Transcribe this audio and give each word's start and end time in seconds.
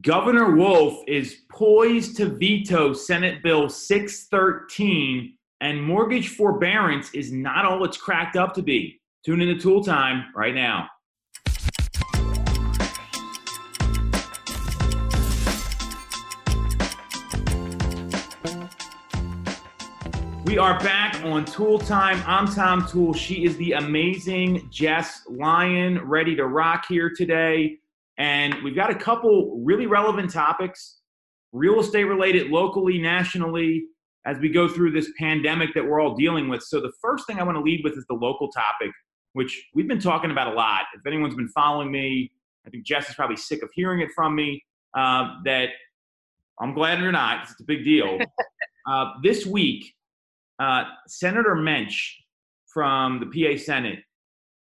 Governor 0.00 0.56
Wolf 0.56 1.04
is 1.06 1.42
poised 1.48 2.16
to 2.16 2.26
veto 2.26 2.92
Senate 2.92 3.40
Bill 3.40 3.68
613, 3.68 5.38
and 5.60 5.80
mortgage 5.80 6.30
forbearance 6.30 7.14
is 7.14 7.30
not 7.30 7.64
all 7.64 7.84
it's 7.84 7.96
cracked 7.96 8.34
up 8.34 8.52
to 8.54 8.62
be. 8.62 9.00
Tune 9.24 9.40
in 9.40 9.46
to 9.46 9.60
Toole 9.60 9.84
Time 9.84 10.24
right 10.34 10.56
now. 10.56 10.88
We 20.42 20.58
are 20.58 20.80
back 20.80 21.24
on 21.24 21.44
Toole 21.44 21.78
Time. 21.78 22.20
I'm 22.26 22.48
Tom 22.48 22.88
Toole. 22.88 23.14
She 23.14 23.44
is 23.44 23.56
the 23.56 23.74
amazing 23.74 24.68
Jess 24.68 25.22
Lyon, 25.28 26.00
ready 26.00 26.34
to 26.34 26.46
rock 26.46 26.86
here 26.88 27.08
today. 27.16 27.78
And 28.18 28.54
we've 28.62 28.74
got 28.74 28.90
a 28.90 28.94
couple 28.94 29.60
really 29.64 29.86
relevant 29.86 30.32
topics, 30.32 31.00
real 31.52 31.80
estate 31.80 32.04
related 32.04 32.50
locally, 32.50 32.98
nationally, 32.98 33.84
as 34.24 34.38
we 34.38 34.48
go 34.48 34.68
through 34.68 34.92
this 34.92 35.10
pandemic 35.18 35.74
that 35.74 35.84
we're 35.84 36.00
all 36.00 36.14
dealing 36.14 36.48
with. 36.48 36.62
So, 36.62 36.80
the 36.80 36.92
first 37.00 37.26
thing 37.26 37.38
I 37.38 37.42
want 37.42 37.56
to 37.56 37.62
lead 37.62 37.82
with 37.84 37.92
is 37.94 38.04
the 38.08 38.14
local 38.14 38.50
topic, 38.50 38.90
which 39.34 39.68
we've 39.74 39.88
been 39.88 40.00
talking 40.00 40.30
about 40.30 40.52
a 40.52 40.56
lot. 40.56 40.84
If 40.94 41.06
anyone's 41.06 41.34
been 41.34 41.48
following 41.48 41.90
me, 41.90 42.32
I 42.66 42.70
think 42.70 42.84
Jess 42.84 43.08
is 43.08 43.14
probably 43.14 43.36
sick 43.36 43.62
of 43.62 43.70
hearing 43.72 44.00
it 44.00 44.08
from 44.14 44.34
me. 44.34 44.62
Uh, 44.96 45.34
that 45.44 45.68
I'm 46.58 46.72
glad 46.72 47.02
or 47.02 47.12
not, 47.12 47.42
it's 47.42 47.60
a 47.60 47.64
big 47.64 47.84
deal. 47.84 48.18
uh, 48.88 49.12
this 49.22 49.44
week, 49.44 49.92
uh, 50.58 50.84
Senator 51.06 51.54
Mensch 51.54 52.14
from 52.66 53.20
the 53.20 53.26
PA 53.26 53.58
Senate 53.62 54.00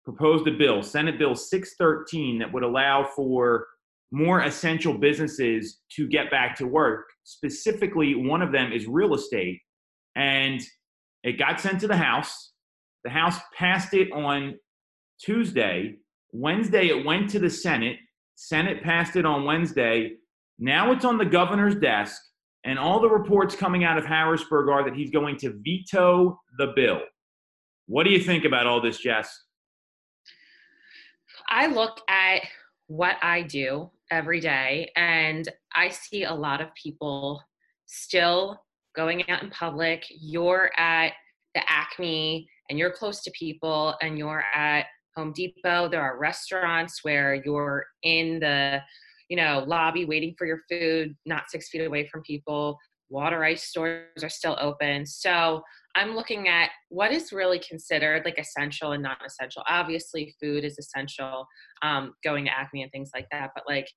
proposed 0.04 0.48
a 0.48 0.52
bill, 0.52 0.82
Senate 0.82 1.20
Bill 1.20 1.36
613, 1.36 2.40
that 2.40 2.52
would 2.52 2.64
allow 2.64 3.04
for 3.04 3.68
more 4.12 4.42
essential 4.42 4.98
businesses 4.98 5.80
to 5.96 6.08
get 6.08 6.30
back 6.30 6.56
to 6.58 6.68
work. 6.68 7.06
Specifically, 7.24 8.16
one 8.16 8.42
of 8.42 8.52
them 8.52 8.74
is 8.74 8.88
real 8.88 9.14
estate. 9.14 9.60
And 10.16 10.62
it 11.24 11.40
got 11.40 11.62
sent 11.62 11.80
to 11.82 11.88
the 11.88 11.98
House. 11.98 12.52
The 13.04 13.10
House 13.10 13.38
passed 13.58 13.94
it 13.94 14.12
on 14.12 14.56
Tuesday. 15.24 15.96
Wednesday, 16.34 16.88
it 16.88 17.06
went 17.06 17.30
to 17.30 17.40
the 17.40 17.50
Senate. 17.50 17.98
Senate 18.36 18.84
passed 18.84 19.16
it 19.16 19.26
on 19.26 19.46
Wednesday. 19.46 20.14
Now 20.60 20.92
it's 20.92 21.06
on 21.06 21.18
the 21.18 21.26
governor's 21.26 21.76
desk. 21.76 22.22
And 22.64 22.78
all 22.78 23.00
the 23.00 23.10
reports 23.10 23.56
coming 23.56 23.84
out 23.84 23.98
of 23.98 24.06
Harrisburg 24.06 24.70
are 24.70 24.84
that 24.84 24.96
he's 24.96 25.10
going 25.10 25.38
to 25.38 25.60
veto 25.64 26.40
the 26.58 26.74
bill. 26.76 27.02
What 27.88 28.04
do 28.04 28.12
you 28.12 28.20
think 28.20 28.46
about 28.46 28.68
all 28.68 28.82
this, 28.82 29.00
Jess? 29.00 29.46
I 31.52 31.68
look 31.68 32.00
at 32.08 32.44
what 32.88 33.18
I 33.22 33.42
do 33.42 33.92
every 34.10 34.40
day 34.40 34.90
and 34.96 35.48
I 35.76 35.90
see 35.90 36.24
a 36.24 36.34
lot 36.34 36.62
of 36.62 36.70
people 36.82 37.44
still 37.88 38.58
going 38.96 39.30
out 39.30 39.44
in 39.44 39.50
public. 39.50 40.06
You're 40.10 40.72
at 40.78 41.12
the 41.54 41.62
Acme 41.70 42.48
and 42.70 42.80
you're 42.80 42.94
close 42.94 43.22
to 43.24 43.32
people 43.32 43.96
and 44.02 44.18
you're 44.18 44.46
at 44.56 44.86
Home 45.18 45.34
Depot. 45.34 45.90
There 45.90 46.02
are 46.02 46.18
restaurants 46.18 47.04
where 47.04 47.36
you're 47.36 47.86
in 48.04 48.40
the, 48.40 48.80
you 49.28 49.36
know, 49.36 49.66
lobby 49.68 50.06
waiting 50.06 50.34
for 50.38 50.48
your 50.48 50.62
food, 50.70 51.14
not 51.26 51.50
six 51.50 51.68
feet 51.68 51.86
away 51.86 52.08
from 52.08 52.22
people. 52.22 52.78
Water 53.10 53.44
ice 53.44 53.64
stores 53.64 54.24
are 54.24 54.30
still 54.30 54.58
open. 54.62 55.06
So 55.06 55.62
I'm 55.96 56.16
looking 56.16 56.48
at 56.48 56.70
what 56.90 57.12
is 57.12 57.32
really 57.32 57.60
considered 57.60 58.24
like 58.26 58.40
essential 58.40 58.94
and 58.94 59.04
non 59.04 59.18
essential. 59.26 59.64
Obviously, 59.68 60.34
food 60.42 60.64
is 60.64 60.78
essential, 60.78 61.46
um, 61.82 62.14
going 62.24 62.46
to 62.46 62.52
Acme 62.52 62.84
and 62.84 62.92
things 62.92 63.12
like 63.14 63.28
that. 63.32 63.52
But 63.56 63.66
like 63.68 63.88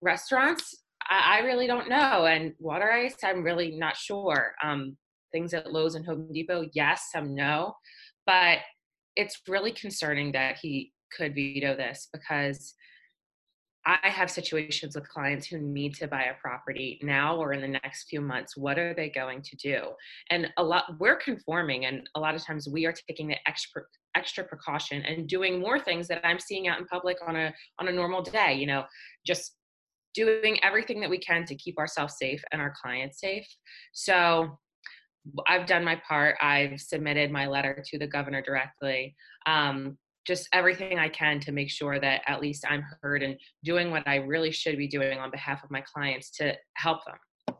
restaurants, 0.00 0.74
I, 1.08 1.38
I 1.38 1.46
really 1.46 1.66
don't 1.66 1.88
know. 1.88 2.26
And 2.26 2.52
water 2.58 2.90
ice, 2.90 3.16
I'm 3.24 3.42
really 3.42 3.76
not 3.76 3.96
sure. 3.96 4.52
Um, 4.62 4.96
things 5.32 5.54
at 5.54 5.72
Lowe's 5.72 5.94
and 5.94 6.06
Home 6.06 6.30
Depot, 6.32 6.68
yes, 6.74 7.08
some 7.12 7.34
no. 7.34 7.74
But 8.26 8.58
it's 9.16 9.40
really 9.48 9.72
concerning 9.72 10.32
that 10.32 10.58
he 10.60 10.92
could 11.16 11.34
veto 11.34 11.76
this 11.76 12.08
because 12.12 12.74
I 13.88 14.10
have 14.10 14.30
situations 14.30 14.94
with 14.94 15.08
clients 15.08 15.46
who 15.46 15.58
need 15.58 15.94
to 15.94 16.06
buy 16.06 16.24
a 16.24 16.34
property 16.34 16.98
now 17.02 17.36
or 17.36 17.54
in 17.54 17.62
the 17.62 17.80
next 17.82 18.04
few 18.10 18.20
months. 18.20 18.54
What 18.54 18.78
are 18.78 18.92
they 18.92 19.08
going 19.08 19.40
to 19.40 19.56
do? 19.56 19.80
And 20.30 20.48
a 20.58 20.62
lot, 20.62 20.84
we're 20.98 21.16
conforming, 21.16 21.86
and 21.86 22.06
a 22.14 22.20
lot 22.20 22.34
of 22.34 22.44
times 22.44 22.68
we 22.68 22.84
are 22.84 22.92
taking 23.08 23.28
the 23.28 23.36
extra 23.46 23.82
extra 24.14 24.44
precaution 24.44 25.02
and 25.02 25.28
doing 25.28 25.60
more 25.60 25.78
things 25.78 26.08
that 26.08 26.26
I'm 26.26 26.38
seeing 26.38 26.68
out 26.68 26.78
in 26.78 26.86
public 26.86 27.16
on 27.26 27.36
a 27.36 27.54
on 27.78 27.88
a 27.88 27.92
normal 27.92 28.20
day. 28.20 28.52
You 28.54 28.66
know, 28.66 28.84
just 29.26 29.54
doing 30.12 30.62
everything 30.62 31.00
that 31.00 31.08
we 31.08 31.18
can 31.18 31.46
to 31.46 31.54
keep 31.54 31.78
ourselves 31.78 32.16
safe 32.18 32.42
and 32.52 32.60
our 32.60 32.74
clients 32.82 33.20
safe. 33.20 33.46
So 33.94 34.58
I've 35.46 35.66
done 35.66 35.84
my 35.84 36.00
part. 36.06 36.36
I've 36.42 36.80
submitted 36.80 37.30
my 37.30 37.46
letter 37.46 37.82
to 37.86 37.98
the 37.98 38.06
governor 38.06 38.42
directly. 38.42 39.14
Um, 39.46 39.96
just 40.28 40.46
everything 40.52 40.98
I 40.98 41.08
can 41.08 41.40
to 41.40 41.52
make 41.52 41.70
sure 41.70 41.98
that 41.98 42.20
at 42.26 42.40
least 42.40 42.64
I'm 42.68 42.84
heard 43.02 43.22
and 43.22 43.34
doing 43.64 43.90
what 43.90 44.06
I 44.06 44.16
really 44.16 44.52
should 44.52 44.76
be 44.76 44.86
doing 44.86 45.18
on 45.18 45.30
behalf 45.30 45.64
of 45.64 45.70
my 45.70 45.80
clients 45.80 46.30
to 46.32 46.54
help 46.74 47.00
them. 47.06 47.56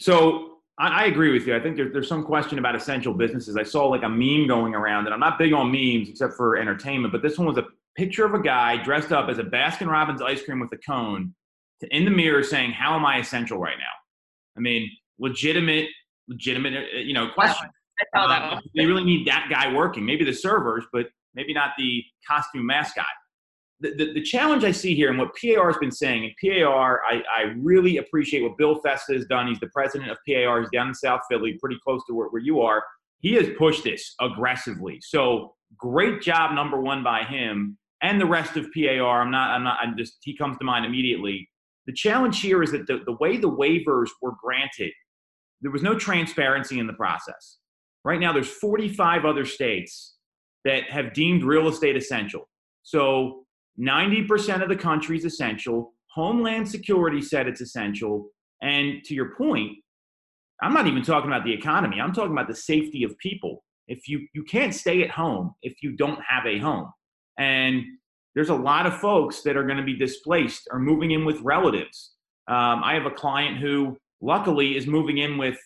So 0.00 0.60
I, 0.78 1.02
I 1.02 1.04
agree 1.04 1.30
with 1.30 1.46
you. 1.46 1.54
I 1.54 1.60
think 1.60 1.76
there, 1.76 1.90
there's 1.92 2.08
some 2.08 2.24
question 2.24 2.58
about 2.58 2.74
essential 2.74 3.12
businesses. 3.12 3.56
I 3.56 3.64
saw 3.64 3.86
like 3.86 4.02
a 4.02 4.08
meme 4.08 4.48
going 4.48 4.74
around, 4.74 5.04
and 5.04 5.12
I'm 5.12 5.20
not 5.20 5.38
big 5.38 5.52
on 5.52 5.70
memes 5.70 6.08
except 6.08 6.34
for 6.34 6.56
entertainment, 6.56 7.12
but 7.12 7.20
this 7.20 7.36
one 7.36 7.46
was 7.46 7.58
a 7.58 7.66
picture 7.96 8.24
of 8.24 8.32
a 8.32 8.40
guy 8.40 8.82
dressed 8.82 9.12
up 9.12 9.28
as 9.28 9.38
a 9.38 9.44
Baskin 9.44 9.88
Robbins 9.88 10.22
ice 10.22 10.42
cream 10.42 10.60
with 10.60 10.72
a 10.72 10.78
cone 10.78 11.34
to, 11.82 11.94
in 11.94 12.06
the 12.06 12.10
mirror 12.10 12.42
saying, 12.42 12.70
How 12.70 12.96
am 12.96 13.04
I 13.04 13.18
essential 13.18 13.58
right 13.58 13.76
now? 13.78 13.84
I 14.56 14.60
mean, 14.60 14.90
legitimate, 15.18 15.88
legitimate, 16.28 16.74
uh, 16.74 16.98
you 16.98 17.12
know, 17.12 17.28
question. 17.28 17.68
I 18.00 18.18
saw 18.18 18.28
that 18.28 18.52
um. 18.52 18.60
They 18.74 18.86
really 18.86 19.04
need 19.04 19.26
that 19.26 19.48
guy 19.50 19.72
working. 19.74 20.06
Maybe 20.06 20.24
the 20.24 20.32
servers, 20.32 20.84
but 20.92 21.08
maybe 21.38 21.54
not 21.54 21.70
the 21.78 22.04
costume 22.26 22.66
mascot. 22.66 23.06
The, 23.80 23.94
the, 23.94 24.12
the, 24.14 24.22
challenge 24.22 24.64
I 24.64 24.72
see 24.72 24.96
here 24.96 25.08
and 25.08 25.18
what 25.20 25.30
PAR 25.40 25.68
has 25.68 25.78
been 25.78 25.92
saying, 25.92 26.24
and 26.24 26.34
PAR, 26.42 27.00
I, 27.08 27.22
I 27.32 27.42
really 27.56 27.98
appreciate 27.98 28.42
what 28.42 28.58
Bill 28.58 28.80
Festa 28.80 29.14
has 29.14 29.24
done. 29.26 29.46
He's 29.46 29.60
the 29.60 29.68
president 29.68 30.10
of 30.10 30.18
PAR. 30.28 30.60
He's 30.60 30.70
down 30.70 30.88
in 30.88 30.94
South 30.94 31.20
Philly, 31.30 31.56
pretty 31.60 31.78
close 31.86 32.02
to 32.08 32.14
where, 32.14 32.26
where 32.26 32.42
you 32.42 32.60
are. 32.60 32.82
He 33.20 33.34
has 33.34 33.46
pushed 33.56 33.84
this 33.84 34.16
aggressively. 34.20 34.98
So 35.00 35.54
great 35.76 36.20
job, 36.20 36.56
number 36.56 36.80
one, 36.80 37.04
by 37.04 37.22
him 37.22 37.78
and 38.02 38.20
the 38.20 38.26
rest 38.26 38.56
of 38.56 38.66
PAR. 38.74 39.22
I'm 39.22 39.30
not, 39.30 39.50
I'm 39.50 39.62
not, 39.62 39.78
I'm 39.80 39.96
just, 39.96 40.14
he 40.22 40.36
comes 40.36 40.58
to 40.58 40.64
mind 40.64 40.84
immediately. 40.84 41.48
The 41.86 41.92
challenge 41.92 42.40
here 42.40 42.64
is 42.64 42.72
that 42.72 42.88
the, 42.88 43.02
the 43.06 43.16
way 43.20 43.36
the 43.36 43.50
waivers 43.50 44.08
were 44.20 44.32
granted, 44.42 44.92
there 45.60 45.70
was 45.70 45.82
no 45.82 45.96
transparency 45.96 46.80
in 46.80 46.88
the 46.88 46.92
process. 46.94 47.58
Right 48.04 48.18
now, 48.18 48.32
there's 48.32 48.50
45 48.50 49.24
other 49.24 49.44
states 49.44 50.14
that 50.64 50.84
have 50.90 51.12
deemed 51.12 51.44
real 51.44 51.68
estate 51.68 51.96
essential. 51.96 52.48
So 52.82 53.44
90% 53.80 54.62
of 54.62 54.68
the 54.68 54.76
country 54.76 55.16
is 55.16 55.24
essential. 55.24 55.92
Homeland 56.14 56.68
Security 56.68 57.22
said 57.22 57.46
it's 57.46 57.60
essential. 57.60 58.28
And 58.62 59.04
to 59.04 59.14
your 59.14 59.34
point, 59.36 59.78
I'm 60.60 60.74
not 60.74 60.86
even 60.86 61.02
talking 61.02 61.30
about 61.30 61.44
the 61.44 61.52
economy. 61.52 62.00
I'm 62.00 62.12
talking 62.12 62.32
about 62.32 62.48
the 62.48 62.54
safety 62.54 63.04
of 63.04 63.16
people. 63.18 63.62
If 63.86 64.08
you 64.08 64.26
you 64.34 64.42
can't 64.42 64.74
stay 64.74 65.02
at 65.02 65.10
home 65.10 65.54
if 65.62 65.82
you 65.82 65.92
don't 65.96 66.20
have 66.28 66.44
a 66.46 66.58
home. 66.58 66.90
And 67.38 67.84
there's 68.34 68.48
a 68.50 68.54
lot 68.54 68.86
of 68.86 68.98
folks 68.98 69.42
that 69.42 69.56
are 69.56 69.64
going 69.64 69.78
to 69.78 69.84
be 69.84 69.96
displaced 69.96 70.68
or 70.70 70.78
moving 70.78 71.12
in 71.12 71.24
with 71.24 71.40
relatives. 71.40 72.14
Um, 72.48 72.82
I 72.82 72.94
have 72.94 73.06
a 73.06 73.10
client 73.10 73.58
who 73.58 73.96
luckily 74.20 74.76
is 74.76 74.86
moving 74.86 75.18
in 75.18 75.38
with 75.38 75.58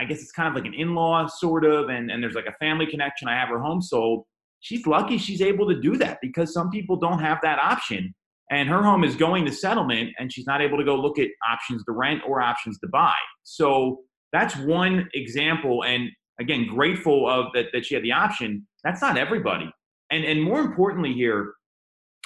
I 0.00 0.04
guess 0.04 0.20
it's 0.20 0.32
kind 0.32 0.48
of 0.48 0.54
like 0.54 0.64
an 0.64 0.74
in-law 0.74 1.26
sort 1.26 1.64
of, 1.64 1.88
and, 1.88 2.10
and 2.10 2.22
there's 2.22 2.34
like 2.34 2.46
a 2.46 2.54
family 2.64 2.86
connection. 2.86 3.28
I 3.28 3.34
have 3.34 3.48
her 3.48 3.60
home 3.60 3.80
sold. 3.80 4.24
She's 4.60 4.86
lucky 4.86 5.18
she's 5.18 5.40
able 5.40 5.68
to 5.68 5.80
do 5.80 5.96
that 5.98 6.18
because 6.20 6.52
some 6.52 6.70
people 6.70 6.96
don't 6.96 7.20
have 7.20 7.38
that 7.42 7.58
option. 7.58 8.14
And 8.50 8.68
her 8.68 8.82
home 8.82 9.04
is 9.04 9.14
going 9.14 9.44
to 9.44 9.52
settlement 9.52 10.10
and 10.18 10.32
she's 10.32 10.46
not 10.46 10.62
able 10.62 10.78
to 10.78 10.84
go 10.84 10.94
look 10.96 11.18
at 11.18 11.28
options 11.48 11.84
to 11.84 11.92
rent 11.92 12.22
or 12.26 12.40
options 12.40 12.78
to 12.80 12.88
buy. 12.88 13.14
So 13.44 14.00
that's 14.32 14.56
one 14.56 15.08
example. 15.14 15.84
And 15.84 16.08
again, 16.40 16.66
grateful 16.66 17.28
of 17.28 17.46
that, 17.54 17.66
that 17.72 17.84
she 17.84 17.94
had 17.94 18.02
the 18.02 18.12
option. 18.12 18.66
That's 18.84 19.02
not 19.02 19.18
everybody. 19.18 19.70
And, 20.10 20.24
and 20.24 20.42
more 20.42 20.60
importantly 20.60 21.12
here, 21.12 21.52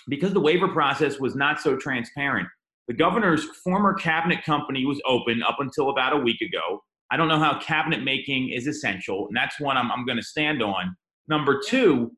because 0.09 0.33
the 0.33 0.41
waiver 0.41 0.69
process 0.69 1.19
was 1.19 1.35
not 1.35 1.61
so 1.61 1.77
transparent, 1.77 2.49
the 2.89 2.95
governor's 2.95 3.45
former 3.65 3.95
cabinet 3.95 4.45
company 4.45 4.85
was 4.85 5.01
open 5.07 5.43
up 5.43 5.57
until 5.61 5.91
about 5.91 6.13
a 6.13 6.17
week 6.17 6.41
ago. 6.41 6.83
I 7.13 7.17
don't 7.17 7.29
know 7.29 7.39
how 7.39 7.61
cabinet 7.61 8.03
making 8.03 8.49
is 8.49 8.67
essential, 8.67 9.29
and 9.29 9.37
that's 9.37 9.61
one 9.61 9.77
I'm, 9.77 9.93
I'm 9.93 10.07
going 10.07 10.17
to 10.17 10.25
stand 10.25 10.63
on. 10.63 10.97
Number 11.29 11.61
two, 11.65 12.11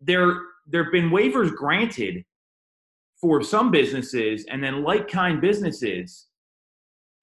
there 0.00 0.36
there 0.68 0.84
have 0.84 0.92
been 0.92 1.10
waivers 1.10 1.54
granted 1.54 2.22
for 3.20 3.42
some 3.42 3.70
businesses, 3.70 4.44
and 4.50 4.62
then 4.62 4.84
like 4.84 5.08
kind 5.08 5.40
businesses 5.40 6.26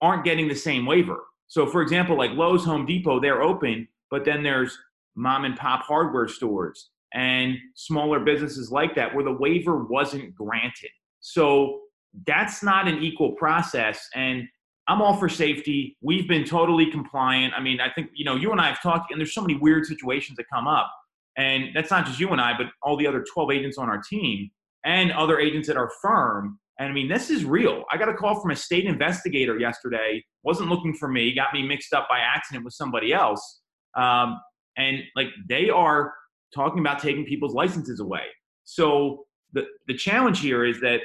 aren't 0.01 0.25
getting 0.25 0.47
the 0.47 0.55
same 0.55 0.85
waiver. 0.85 1.19
So, 1.47 1.67
for 1.67 1.83
example, 1.83 2.17
like 2.17 2.31
Lowe's, 2.31 2.65
Home 2.65 2.85
Depot, 2.85 3.19
they're 3.19 3.43
open, 3.43 3.87
but 4.09 4.25
then 4.25 4.41
there's 4.41 4.75
mom 5.15 5.45
and 5.45 5.55
pop 5.55 5.83
hardware 5.83 6.27
stores 6.27 6.89
and 7.13 7.57
smaller 7.75 8.19
businesses 8.19 8.71
like 8.71 8.95
that 8.95 9.13
where 9.13 9.23
the 9.23 9.31
waiver 9.31 9.83
wasn't 9.83 10.33
granted. 10.35 10.89
So 11.19 11.81
that's 12.25 12.63
not 12.63 12.87
an 12.87 13.03
equal 13.03 13.33
process. 13.33 14.09
And 14.15 14.47
I'm 14.87 15.01
all 15.01 15.15
for 15.17 15.29
safety. 15.29 15.97
We've 16.01 16.27
been 16.27 16.43
totally 16.43 16.91
compliant. 16.91 17.53
I 17.55 17.61
mean, 17.61 17.79
I 17.79 17.89
think, 17.89 18.09
you 18.13 18.25
know, 18.25 18.35
you 18.35 18.51
and 18.51 18.59
I 18.59 18.67
have 18.67 18.81
talked, 18.81 19.11
and 19.11 19.19
there's 19.19 19.33
so 19.33 19.41
many 19.41 19.55
weird 19.55 19.85
situations 19.85 20.37
that 20.37 20.45
come 20.51 20.67
up. 20.67 20.91
And 21.37 21.69
that's 21.73 21.89
not 21.89 22.05
just 22.05 22.19
you 22.19 22.29
and 22.29 22.41
I, 22.41 22.55
but 22.57 22.67
all 22.81 22.97
the 22.97 23.07
other 23.07 23.23
12 23.33 23.51
agents 23.51 23.77
on 23.77 23.89
our 23.89 24.01
team 24.01 24.51
and 24.85 25.11
other 25.11 25.39
agents 25.39 25.69
at 25.69 25.77
our 25.77 25.89
firm. 26.01 26.59
And 26.79 26.89
I 26.89 26.91
mean, 26.91 27.07
this 27.07 27.29
is 27.29 27.45
real. 27.45 27.85
I 27.91 27.97
got 27.97 28.09
a 28.09 28.13
call 28.13 28.39
from 28.41 28.51
a 28.51 28.55
state 28.55 28.85
investigator 28.85 29.57
yesterday, 29.57 30.23
wasn't 30.43 30.69
looking 30.69 30.93
for 30.93 31.07
me, 31.07 31.33
got 31.33 31.53
me 31.53 31.65
mixed 31.65 31.93
up 31.93 32.07
by 32.09 32.19
accident 32.19 32.65
with 32.65 32.73
somebody 32.73 33.13
else. 33.13 33.61
Um, 33.95 34.39
and 34.77 34.99
like 35.15 35.27
they 35.47 35.69
are 35.69 36.13
talking 36.53 36.79
about 36.79 36.99
taking 36.99 37.25
people's 37.25 37.53
licenses 37.53 37.99
away. 37.99 38.23
So 38.63 39.25
the, 39.53 39.65
the 39.87 39.95
challenge 39.95 40.39
here 40.39 40.65
is 40.65 40.79
that 40.81 41.01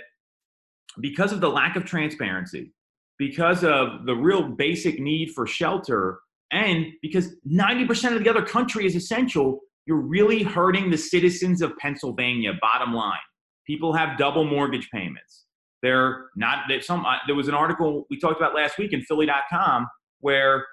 because 1.01 1.33
of 1.33 1.41
the 1.41 1.49
lack 1.49 1.77
of 1.77 1.85
transparency, 1.85 2.73
because 3.19 3.65
of 3.65 4.07
the 4.07 4.15
real 4.15 4.49
basic 4.49 5.01
need 5.01 5.31
for 5.35 5.47
shelter, 5.47 6.21
and 6.53 6.87
because 7.03 7.35
90% 7.47 8.17
of 8.17 8.25
the 8.25 8.31
other 8.31 8.45
country 8.45 8.87
is 8.87 8.95
essential, 8.95 9.61
you're 9.87 9.97
really 10.01 10.43
hurting 10.43 10.91
the 10.91 10.99
citizens 10.99 11.61
of 11.63 11.77
Pennsylvania, 11.79 12.53
bottom 12.61 12.95
line. 12.95 13.19
People 13.67 13.93
have 13.93 14.19
double 14.19 14.45
mortgage 14.45 14.89
payments. 14.93 15.47
They're 15.83 16.27
not, 16.37 16.65
some, 16.83 17.05
uh, 17.05 17.17
there 17.27 17.37
was 17.37 17.49
an 17.49 17.55
article 17.55 18.07
we 18.11 18.19
talked 18.19 18.41
about 18.41 18.55
last 18.55 18.79
week 18.79 18.93
in 18.93 19.03
Philly.com 19.03 19.87
where 20.21 20.67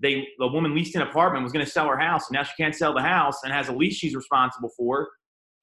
they, 0.00 0.26
the 0.38 0.46
woman 0.46 0.74
leased 0.74 0.94
an 0.94 1.02
apartment, 1.02 1.42
was 1.42 1.52
going 1.52 1.64
to 1.64 1.70
sell 1.70 1.86
her 1.86 1.98
house, 1.98 2.28
and 2.28 2.34
now 2.34 2.42
she 2.42 2.52
can't 2.60 2.74
sell 2.74 2.94
the 2.94 3.02
house 3.02 3.36
and 3.42 3.52
has 3.52 3.68
a 3.68 3.72
lease 3.72 3.94
she's 3.94 4.14
responsible 4.14 4.70
for, 4.76 5.08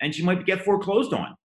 and 0.02 0.14
she 0.14 0.24
might 0.24 0.46
get 0.46 0.64
foreclosed 0.64 1.14
on. 1.14 1.36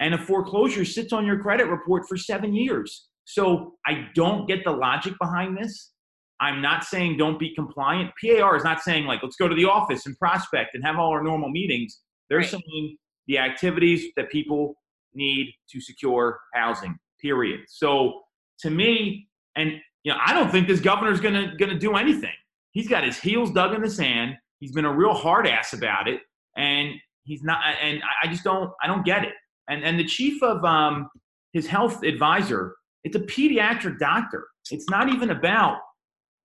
And 0.00 0.14
a 0.14 0.18
foreclosure 0.18 0.84
sits 0.84 1.12
on 1.12 1.26
your 1.26 1.38
credit 1.40 1.66
report 1.66 2.04
for 2.08 2.16
seven 2.16 2.54
years. 2.54 3.08
So 3.26 3.74
I 3.84 4.08
don't 4.14 4.46
get 4.48 4.64
the 4.64 4.70
logic 4.70 5.14
behind 5.20 5.58
this. 5.58 5.92
I'm 6.40 6.62
not 6.62 6.84
saying 6.84 7.16
don't 7.16 7.38
be 7.38 7.54
compliant. 7.54 8.10
PAR 8.22 8.56
is 8.56 8.64
not 8.64 8.80
saying 8.80 9.06
like 9.06 9.22
let's 9.22 9.36
go 9.36 9.48
to 9.48 9.54
the 9.54 9.64
office 9.64 10.06
and 10.06 10.16
prospect 10.18 10.74
and 10.74 10.84
have 10.84 10.96
all 10.96 11.10
our 11.10 11.22
normal 11.22 11.50
meetings. 11.50 12.00
They're 12.28 12.38
right. 12.38 12.48
saying 12.48 12.96
the 13.26 13.38
activities 13.38 14.12
that 14.16 14.30
people 14.30 14.74
need 15.14 15.52
to 15.70 15.80
secure 15.80 16.38
housing. 16.54 16.96
Period. 17.20 17.60
So 17.68 18.22
to 18.60 18.70
me, 18.70 19.28
and 19.56 19.72
you 20.04 20.12
know, 20.12 20.18
I 20.24 20.32
don't 20.32 20.50
think 20.50 20.68
this 20.68 20.80
governor's 20.80 21.20
gonna 21.20 21.56
gonna 21.58 21.78
do 21.78 21.96
anything. 21.96 22.34
He's 22.72 22.88
got 22.88 23.02
his 23.02 23.18
heels 23.18 23.50
dug 23.50 23.74
in 23.74 23.82
the 23.82 23.90
sand. 23.90 24.36
He's 24.60 24.72
been 24.72 24.84
a 24.84 24.92
real 24.92 25.14
hard 25.14 25.46
ass 25.48 25.72
about 25.72 26.08
it, 26.08 26.20
and 26.56 26.90
he's 27.24 27.42
not. 27.42 27.60
And 27.82 28.02
I 28.22 28.28
just 28.28 28.44
don't. 28.44 28.70
I 28.82 28.86
don't 28.86 29.04
get 29.04 29.24
it. 29.24 29.32
And 29.68 29.82
and 29.82 29.98
the 29.98 30.04
chief 30.04 30.42
of 30.42 30.62
um, 30.64 31.08
his 31.52 31.66
health 31.66 32.02
advisor 32.02 32.76
it's 33.06 33.14
a 33.14 33.20
pediatric 33.20 34.00
doctor. 34.00 34.48
It's 34.72 34.90
not 34.90 35.08
even 35.08 35.30
about 35.30 35.78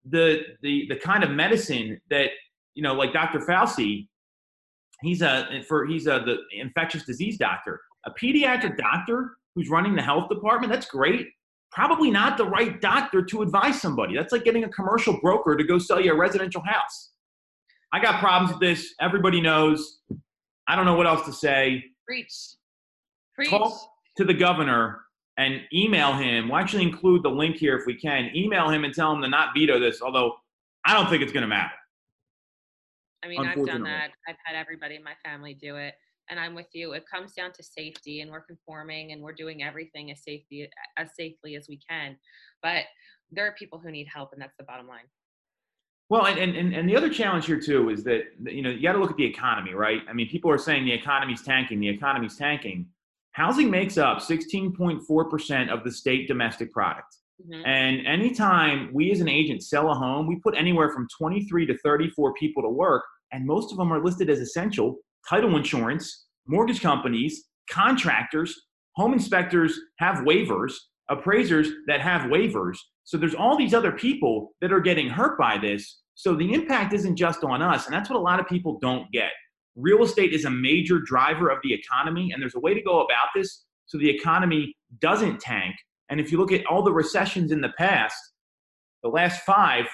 the 0.03 0.41
the 0.61 0.88
the 0.89 0.97
kind 0.97 1.23
of 1.23 1.31
medicine 1.31 2.00
that 2.09 2.31
you 2.75 2.83
know, 2.83 2.94
like 2.94 3.13
Dr. 3.13 3.39
Fauci. 3.39 4.07
He's 5.01 5.21
a 5.21 5.61
for 5.67 5.88
he's 5.88 6.06
a 6.07 6.19
the 6.25 6.38
infectious 6.51 7.03
disease 7.06 7.38
doctor. 7.38 7.79
A 8.06 8.11
pediatric 8.11 8.77
doctor 8.77 9.38
who's 9.56 9.69
running 9.69 9.95
the 9.95 10.01
health 10.01 10.27
department. 10.27 10.71
That's 10.71 10.88
great. 10.88 11.27
Probably 11.71 12.11
not 12.11 12.38
the 12.38 12.45
right 12.45 12.81
doctor 12.81 13.23
to 13.23 13.41
advise 13.41 13.81
somebody. 13.81 14.13
That's 14.15 14.33
like 14.33 14.44
getting 14.44 14.65
a 14.65 14.69
commercial 14.69 15.17
broker 15.21 15.56
to 15.56 15.63
go 15.63 15.79
sell 15.79 16.01
you 16.01 16.11
a 16.11 16.17
residential 16.17 16.61
house. 16.65 17.11
I 17.94 18.01
got 18.01 18.19
problems 18.19 18.51
with 18.51 18.59
this. 18.59 18.94
Everybody 19.00 19.39
knows. 19.39 20.00
I 20.67 20.75
don't 20.75 20.85
know 20.85 20.95
what 20.95 21.07
else 21.07 21.25
to 21.25 21.31
say. 21.31 21.85
Preach. 22.06 22.33
Preach. 23.35 23.50
Talk 23.50 23.79
to 24.17 24.25
the 24.25 24.33
governor 24.33 25.00
and 25.39 25.62
email 25.74 26.13
him. 26.13 26.50
We'll 26.50 26.59
actually 26.59 26.83
include 26.83 27.24
the 27.24 27.30
link 27.30 27.56
here 27.56 27.77
if 27.77 27.86
we 27.86 27.95
can. 27.95 28.30
Email 28.36 28.69
him 28.69 28.83
and 28.83 28.94
tell 28.94 29.13
him 29.13 29.21
to 29.21 29.30
not 29.30 29.53
veto 29.56 29.80
this, 29.80 30.01
although 30.01 30.36
I 30.86 30.94
don't 30.94 31.09
think 31.09 31.24
it's 31.24 31.31
going 31.31 31.44
to 31.44 31.47
matter. 31.47 31.71
I 33.24 33.30
mean, 33.30 33.45
I've 33.45 33.65
done 33.65 33.83
that. 33.83 34.12
I've 34.27 34.36
had 34.44 34.59
everybody 34.59 34.95
in 34.95 35.03
my 35.03 35.13
family 35.24 35.53
do 35.53 35.77
it. 35.77 35.94
And 36.30 36.39
I'm 36.39 36.53
with 36.53 36.68
you. 36.74 36.91
It 36.91 37.06
comes 37.12 37.33
down 37.33 37.53
to 37.53 37.63
safety, 37.63 38.21
and 38.21 38.30
we're 38.30 38.41
conforming, 38.41 39.13
and 39.13 39.21
we're 39.21 39.33
doing 39.33 39.63
everything 39.63 40.12
as 40.12 40.21
safety 40.21 40.69
as 40.97 41.09
safely 41.15 41.56
as 41.56 41.68
we 41.68 41.80
can. 41.89 42.18
But 42.62 42.83
there 43.31 43.47
are 43.47 43.56
people 43.57 43.80
who 43.80 43.89
need 43.89 44.07
help, 44.13 44.33
and 44.33 44.42
that's 44.42 44.56
the 44.59 44.65
bottom 44.65 44.88
line. 44.88 45.06
Well, 46.09 46.25
and, 46.25 46.56
and, 46.56 46.75
and 46.75 46.88
the 46.88 46.95
other 46.95 47.09
challenge 47.09 47.45
here 47.45 47.59
too 47.59 47.89
is 47.89 48.03
that 48.03 48.25
you 48.44 48.62
know 48.62 48.69
you 48.69 48.83
got 48.83 48.94
to 48.94 49.00
look 49.00 49.12
at 49.12 49.18
the 49.18 49.25
economy, 49.25 49.74
right? 49.74 50.01
I 50.07 50.13
mean, 50.13 50.30
people 50.30 50.51
are 50.51 50.57
saying 50.57 50.85
the 50.85 50.94
economy's 50.94 51.42
tanking, 51.42 51.80
the 51.80 51.89
economy's 51.89 52.35
tanking. 52.35 52.88
Housing 53.39 53.71
makes 53.71 53.97
up 53.97 54.18
16.4% 54.18 55.69
of 55.69 55.86
the 55.86 55.91
state 55.91 56.27
domestic 56.27 56.74
product. 56.74 57.15
Mm-hmm. 57.41 57.65
And 57.65 58.06
anytime 58.06 58.89
we 58.94 59.13
as 59.13 59.21
an 59.21 59.30
agent 59.30 59.63
sell 59.63 59.89
a 59.91 59.95
home, 59.95 60.27
we 60.27 60.41
put 60.44 60.57
anywhere 60.57 60.91
from 60.91 61.07
23 61.18 61.65
to 61.68 61.77
34 61.77 62.33
people 62.33 62.62
to 62.62 62.68
work, 62.68 63.01
and 63.31 63.45
most 63.45 63.71
of 63.71 63.77
them 63.77 63.94
are 63.94 64.03
listed 64.03 64.30
as 64.30 64.39
essential 64.39 64.97
title 65.30 65.56
insurance, 65.56 66.25
mortgage 66.47 66.81
companies, 66.81 67.45
contractors, 67.71 68.53
home 68.97 69.13
inspectors 69.13 69.80
have 70.00 70.25
waivers, 70.25 70.74
appraisers 71.09 71.69
that 71.88 72.01
have 72.01 72.24
waivers. 72.24 72.75
So 73.06 73.18
there's 73.18 73.35
all 73.35 73.57
these 73.57 73.74
other 73.74 73.94
people 73.94 74.51
that 74.59 74.74
are 74.74 74.81
getting 74.81 75.07
hurt 75.07 75.39
by 75.39 75.57
this. 75.57 76.01
So 76.15 76.35
the 76.35 76.53
impact 76.53 76.92
isn't 76.94 77.15
just 77.15 77.45
on 77.45 77.62
us, 77.62 77.85
and 77.85 77.95
that's 77.95 78.09
what 78.09 78.19
a 78.19 78.21
lot 78.21 78.42
of 78.42 78.47
people 78.47 78.80
don't 78.81 79.09
get 79.13 79.31
real 79.80 80.04
estate 80.04 80.34
is 80.34 80.46
a 80.46 80.50
major 80.50 81.00
driver 81.00 81.50
of 81.50 81.60
the 81.64 81.74
economy, 81.74 82.31
and 82.31 82.42
there's 82.42 82.56
a 82.56 82.60
way 82.60 82.74
to 82.74 82.81
go 82.81 83.02
about 83.02 83.28
this 83.36 83.66
so 83.86 83.98
the 83.98 84.10
economy 84.10 84.76
doesn't 85.02 85.40
tank. 85.40 85.76
And 86.10 86.20
if 86.20 86.31
you 86.31 86.38
look 86.38 86.52
at 86.52 86.66
all 86.66 86.84
the 86.84 86.92
recessions 86.92 87.52
in 87.52 87.62
the 87.62 87.74
past, 87.78 88.18
the 89.04 89.10
last 89.10 89.44
five, 89.44 89.86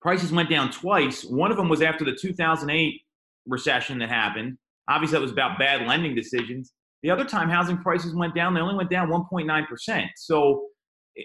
prices 0.00 0.32
went 0.32 0.50
down 0.50 0.70
twice. 0.70 1.24
One 1.24 1.50
of 1.50 1.56
them 1.56 1.68
was 1.68 1.82
after 1.82 2.04
the 2.04 2.14
2008 2.14 3.00
recession 3.46 3.98
that 3.98 4.08
happened. 4.08 4.58
Obviously, 4.88 5.16
that 5.16 5.22
was 5.22 5.32
about 5.32 5.58
bad 5.58 5.86
lending 5.86 6.14
decisions. 6.14 6.72
The 7.02 7.10
other 7.10 7.24
time 7.24 7.48
housing 7.48 7.78
prices 7.78 8.14
went 8.14 8.34
down, 8.34 8.54
they 8.54 8.60
only 8.60 8.74
went 8.74 8.90
down 8.90 9.10
1.9%. 9.10 10.06
So, 10.16 10.66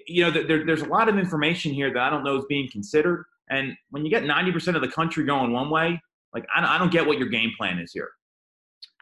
you 0.08 0.24
know, 0.24 0.32
there, 0.32 0.66
there's 0.66 0.82
a 0.82 0.88
lot 0.88 1.10
of 1.10 1.18
information 1.18 1.74
here 1.74 1.92
that 1.94 2.02
I 2.02 2.10
don't 2.10 2.24
know 2.24 2.38
is 2.38 2.46
being 2.48 2.70
considered. 2.72 3.26
And 3.50 3.74
when 3.90 4.06
you 4.06 4.12
get 4.12 4.24
90% 4.24 4.76
of 4.76 4.82
the 4.82 4.88
country 4.88 5.24
going 5.26 5.52
one 5.52 5.70
way, 5.70 6.02
like, 6.34 6.46
I 6.56 6.62
don't, 6.62 6.70
I 6.70 6.78
don't 6.78 6.92
get 6.92 7.06
what 7.06 7.18
your 7.18 7.30
game 7.30 7.52
plan 7.58 7.80
is 7.80 7.92
here. 7.94 8.10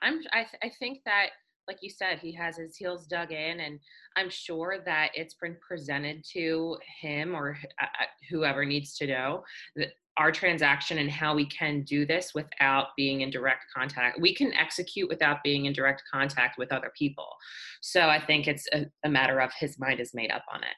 I'm, 0.01 0.19
I, 0.33 0.43
th- 0.43 0.61
I 0.63 0.71
think 0.79 0.99
that, 1.05 1.27
like 1.67 1.77
you 1.81 1.89
said, 1.89 2.19
he 2.19 2.33
has 2.33 2.57
his 2.57 2.75
heels 2.75 3.05
dug 3.05 3.31
in, 3.31 3.59
and 3.59 3.79
I'm 4.17 4.29
sure 4.29 4.77
that 4.85 5.11
it's 5.13 5.35
been 5.35 5.55
presented 5.65 6.23
to 6.33 6.77
him 7.01 7.35
or 7.35 7.57
uh, 7.81 7.85
uh, 7.85 8.05
whoever 8.29 8.65
needs 8.65 8.95
to 8.97 9.07
know 9.07 9.43
that 9.75 9.89
our 10.17 10.31
transaction 10.31 10.97
and 10.97 11.09
how 11.09 11.33
we 11.33 11.45
can 11.45 11.83
do 11.83 12.05
this 12.05 12.33
without 12.35 12.87
being 12.97 13.21
in 13.21 13.29
direct 13.29 13.65
contact. 13.73 14.19
We 14.19 14.35
can 14.35 14.53
execute 14.53 15.07
without 15.07 15.41
being 15.43 15.65
in 15.65 15.73
direct 15.73 16.03
contact 16.11 16.57
with 16.57 16.71
other 16.73 16.91
people. 16.97 17.29
So 17.81 18.09
I 18.09 18.19
think 18.19 18.47
it's 18.47 18.67
a, 18.73 18.87
a 19.05 19.09
matter 19.09 19.39
of 19.39 19.51
his 19.57 19.79
mind 19.79 19.99
is 20.01 20.13
made 20.13 20.31
up 20.31 20.43
on 20.53 20.63
it. 20.63 20.75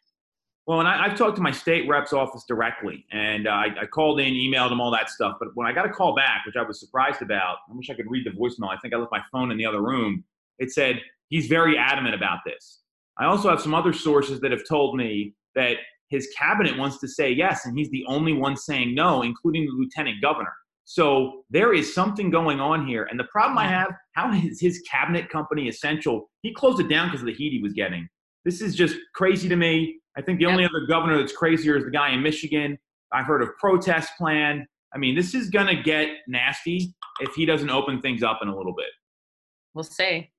Well, 0.66 0.80
and 0.80 0.88
I, 0.88 1.10
have 1.10 1.18
talked 1.18 1.36
to 1.36 1.42
my 1.42 1.52
state 1.52 1.90
rep's 1.90 2.14
office 2.14 2.46
directly, 2.48 3.06
and 3.12 3.48
uh, 3.48 3.52
I, 3.52 3.68
I, 3.82 3.86
called 3.86 4.22
in, 4.22 4.34
emailed 4.34 4.70
them 4.70 4.80
all 4.80 4.92
that 4.92 5.10
stuff. 5.10 5.36
But 5.38 5.50
when 5.56 5.68
I 5.68 5.74
got 5.74 5.86
a 5.86 5.90
call 5.90 6.16
back, 6.16 6.46
which 6.46 6.56
I 6.56 6.62
was 6.62 6.80
surprised 6.80 7.22
about, 7.22 7.58
I 7.70 7.74
wish 7.74 7.90
I 7.90 7.96
could 7.96 8.10
read 8.10 8.26
the 8.26 8.32
voicemail. 8.32 8.70
I 8.70 8.78
think 8.78 8.94
I 8.94 8.98
left 8.98 9.12
my 9.12 9.22
phone 9.30 9.52
in 9.52 9.58
the 9.58 9.66
other 9.66 9.82
room. 9.82 10.24
It 10.60 10.72
said 10.72 11.02
he's 11.28 11.48
very 11.48 11.78
adamant 11.78 12.16
about 12.16 12.40
this. 12.46 12.80
I 13.18 13.26
also 13.26 13.50
have 13.50 13.60
some 13.60 13.76
other 13.76 13.92
sources 13.92 14.40
that 14.40 14.52
have 14.52 14.66
told 14.68 14.96
me 14.96 15.36
that 15.56 15.78
his 16.08 16.30
cabinet 16.38 16.78
wants 16.78 17.00
to 17.00 17.08
say 17.10 17.32
yes, 17.32 17.66
and 17.66 17.78
he's 17.78 17.90
the 17.90 18.06
only 18.08 18.34
one 18.34 18.56
saying 18.56 18.96
no, 18.96 19.22
including 19.22 19.66
the 19.66 19.72
lieutenant 19.74 20.22
governor. 20.22 20.54
So 20.86 21.44
there 21.50 21.74
is 21.74 21.94
something 21.94 22.30
going 22.30 22.60
on 22.60 22.88
here. 22.88 23.08
And 23.10 23.20
the 23.20 23.26
problem 23.26 23.58
I 23.58 23.68
have, 23.68 23.92
how 24.14 24.32
is 24.32 24.62
his 24.62 24.82
cabinet 24.90 25.30
company 25.30 25.68
essential? 25.68 26.30
He 26.42 26.54
closed 26.54 26.80
it 26.80 26.88
down 26.88 27.08
because 27.08 27.22
of 27.22 27.28
the 27.28 27.34
heat 27.34 27.52
he 27.52 27.62
was 27.62 27.74
getting. 27.74 28.08
This 28.46 28.62
is 28.62 28.76
just 28.76 28.96
crazy 29.16 29.48
to 29.50 29.56
me. 29.56 30.00
I 30.18 30.22
think 30.22 30.40
the 30.40 30.44
yep. 30.44 30.52
only 30.52 30.66
other 30.66 30.86
governor 30.88 31.18
that's 31.18 31.34
crazier 31.34 31.76
is 31.76 31.86
the 31.86 31.92
guy 31.92 32.12
in 32.12 32.22
Michigan. 32.22 32.78
I've 33.12 33.26
heard 33.26 33.42
of 33.42 33.50
protest 33.60 34.12
plan. 34.18 34.66
I 34.94 34.98
mean, 34.98 35.16
this 35.16 35.34
is 35.34 35.50
going 35.50 35.68
to 35.68 35.82
get 35.82 36.10
nasty 36.28 36.94
if 37.20 37.34
he 37.34 37.46
doesn't 37.46 37.70
open 37.70 38.02
things 38.02 38.24
up 38.24 38.40
in 38.42 38.48
a 38.48 38.56
little 38.56 38.74
bit. 38.76 38.88
We'll 39.74 39.84
see. 39.84 40.30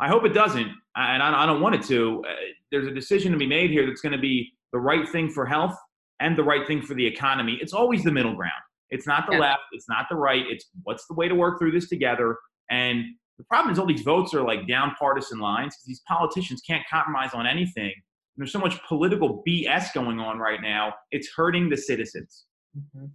I 0.00 0.08
hope 0.08 0.24
it 0.24 0.32
doesn't, 0.32 0.68
and 0.96 1.22
I 1.22 1.44
don't 1.44 1.60
want 1.60 1.74
it 1.74 1.82
to. 1.84 2.22
Uh, 2.26 2.32
there's 2.70 2.86
a 2.86 2.92
decision 2.92 3.32
to 3.32 3.38
be 3.38 3.46
made 3.46 3.70
here 3.70 3.84
that's 3.86 4.00
going 4.00 4.12
to 4.12 4.18
be 4.18 4.52
the 4.72 4.78
right 4.78 5.08
thing 5.08 5.28
for 5.28 5.44
health 5.44 5.76
and 6.20 6.36
the 6.36 6.44
right 6.44 6.66
thing 6.66 6.82
for 6.82 6.94
the 6.94 7.04
economy. 7.04 7.58
It's 7.60 7.72
always 7.72 8.04
the 8.04 8.12
middle 8.12 8.34
ground. 8.34 8.52
It's 8.90 9.06
not 9.06 9.28
the 9.28 9.36
left. 9.36 9.62
It's 9.72 9.88
not 9.88 10.06
the 10.08 10.16
right. 10.16 10.44
It's 10.48 10.66
what's 10.84 11.06
the 11.08 11.14
way 11.14 11.28
to 11.28 11.34
work 11.34 11.58
through 11.58 11.72
this 11.72 11.88
together. 11.88 12.36
And 12.70 13.04
the 13.38 13.44
problem 13.44 13.72
is 13.72 13.78
all 13.78 13.86
these 13.86 14.02
votes 14.02 14.32
are 14.34 14.42
like 14.42 14.66
down 14.66 14.94
partisan 14.98 15.40
lines 15.40 15.74
because 15.74 15.86
these 15.86 16.02
politicians 16.08 16.62
can't 16.66 16.84
compromise 16.90 17.30
on 17.34 17.46
anything 17.46 17.92
there's 18.38 18.52
so 18.52 18.58
much 18.58 18.82
political 18.88 19.42
BS 19.46 19.92
going 19.92 20.18
on 20.18 20.38
right 20.38 20.62
now. 20.62 20.94
It's 21.10 21.28
hurting 21.34 21.68
the 21.68 21.76
citizens. 21.76 22.44
Mm-hmm. 22.76 23.06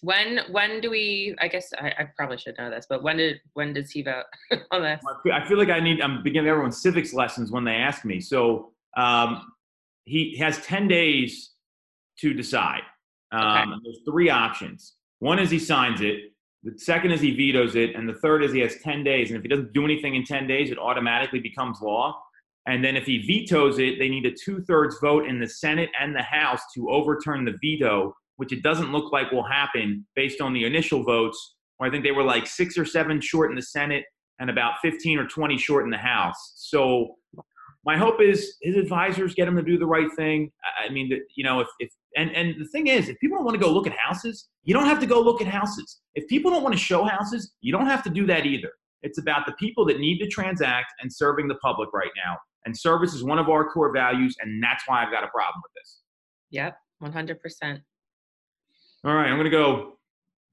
When 0.00 0.40
when 0.50 0.80
do 0.80 0.90
we? 0.90 1.36
I 1.40 1.48
guess 1.48 1.68
I, 1.78 1.88
I, 1.98 2.08
probably 2.16 2.36
should 2.38 2.56
know 2.58 2.70
this, 2.70 2.86
but 2.88 3.02
when 3.04 3.18
did 3.18 3.40
when 3.54 3.72
does 3.72 3.90
he 3.90 4.02
vote 4.02 4.24
on 4.72 4.82
this? 4.82 5.00
I 5.32 5.44
feel 5.46 5.58
like 5.58 5.68
I 5.68 5.78
need. 5.78 6.00
I'm 6.00 6.22
beginning 6.22 6.48
everyone's 6.48 6.82
civics 6.82 7.12
lessons 7.12 7.52
when 7.52 7.64
they 7.64 7.74
ask 7.74 8.04
me. 8.04 8.20
So 8.20 8.72
Um, 8.96 9.52
he 10.04 10.36
has 10.38 10.58
10 10.62 10.88
days 10.88 11.52
to 12.18 12.34
decide. 12.34 12.82
Um, 13.32 13.72
okay. 13.72 13.80
There's 13.84 14.00
three 14.08 14.30
options. 14.30 14.94
One 15.20 15.38
is 15.38 15.50
he 15.50 15.58
signs 15.58 16.00
it. 16.00 16.32
The 16.64 16.78
second 16.78 17.12
is 17.12 17.20
he 17.20 17.34
vetoes 17.34 17.74
it, 17.74 17.94
and 17.96 18.08
the 18.08 18.14
third 18.14 18.44
is 18.44 18.52
he 18.52 18.60
has 18.60 18.76
10 18.82 19.02
days. 19.02 19.30
And 19.30 19.36
if 19.36 19.42
he 19.42 19.48
doesn't 19.48 19.72
do 19.72 19.84
anything 19.84 20.14
in 20.14 20.24
10 20.24 20.46
days, 20.46 20.70
it 20.70 20.78
automatically 20.78 21.40
becomes 21.40 21.80
law. 21.80 22.22
And 22.66 22.84
then 22.84 22.96
if 22.96 23.06
he 23.06 23.18
vetoes 23.18 23.78
it, 23.78 23.98
they 23.98 24.08
need 24.08 24.26
a 24.26 24.30
two 24.32 24.62
thirds 24.62 24.96
vote 25.00 25.26
in 25.26 25.40
the 25.40 25.48
Senate 25.48 25.90
and 26.00 26.14
the 26.14 26.22
House 26.22 26.60
to 26.74 26.90
overturn 26.90 27.44
the 27.44 27.56
veto, 27.60 28.14
which 28.36 28.52
it 28.52 28.62
doesn't 28.62 28.92
look 28.92 29.12
like 29.12 29.32
will 29.32 29.46
happen 29.46 30.06
based 30.14 30.40
on 30.40 30.52
the 30.52 30.64
initial 30.64 31.02
votes, 31.02 31.56
where 31.76 31.88
I 31.88 31.92
think 31.92 32.04
they 32.04 32.12
were 32.12 32.22
like 32.22 32.46
six 32.46 32.78
or 32.78 32.84
seven 32.84 33.20
short 33.20 33.50
in 33.50 33.56
the 33.56 33.62
Senate 33.62 34.04
and 34.38 34.48
about 34.48 34.74
15 34.80 35.18
or 35.18 35.26
20 35.26 35.58
short 35.58 35.84
in 35.84 35.90
the 35.90 35.98
House. 35.98 36.52
So 36.56 37.16
my 37.84 37.96
hope 37.96 38.20
is 38.20 38.56
his 38.62 38.76
advisors 38.76 39.34
get 39.34 39.48
him 39.48 39.56
to 39.56 39.62
do 39.62 39.76
the 39.76 39.86
right 39.86 40.08
thing. 40.16 40.52
I 40.84 40.88
mean, 40.92 41.10
you 41.34 41.42
know, 41.42 41.60
if, 41.60 41.68
if 41.80 41.90
and, 42.16 42.30
and 42.36 42.54
the 42.60 42.68
thing 42.68 42.86
is, 42.86 43.08
if 43.08 43.18
people 43.18 43.38
don't 43.38 43.44
want 43.44 43.58
to 43.58 43.64
go 43.64 43.72
look 43.72 43.88
at 43.88 43.96
houses, 43.96 44.48
you 44.62 44.72
don't 44.72 44.86
have 44.86 45.00
to 45.00 45.06
go 45.06 45.20
look 45.20 45.40
at 45.40 45.48
houses. 45.48 46.00
If 46.14 46.28
people 46.28 46.50
don't 46.50 46.62
want 46.62 46.74
to 46.74 46.80
show 46.80 47.04
houses, 47.04 47.52
you 47.60 47.72
don't 47.72 47.86
have 47.86 48.04
to 48.04 48.10
do 48.10 48.24
that 48.26 48.46
either. 48.46 48.70
It's 49.02 49.18
about 49.18 49.46
the 49.46 49.52
people 49.54 49.84
that 49.86 49.98
need 49.98 50.18
to 50.18 50.28
transact 50.28 50.92
and 51.00 51.12
serving 51.12 51.48
the 51.48 51.56
public 51.56 51.92
right 51.92 52.10
now. 52.24 52.36
And 52.64 52.76
service 52.76 53.14
is 53.14 53.24
one 53.24 53.38
of 53.38 53.48
our 53.48 53.68
core 53.70 53.92
values, 53.92 54.36
and 54.40 54.62
that's 54.62 54.84
why 54.86 55.04
I've 55.04 55.10
got 55.10 55.24
a 55.24 55.28
problem 55.28 55.62
with 55.62 55.72
this. 55.74 56.00
Yep, 56.50 56.76
100%. 57.02 57.80
All 59.04 59.14
right, 59.14 59.26
I'm 59.26 59.36
going 59.36 59.44
to 59.44 59.50
go 59.50 59.98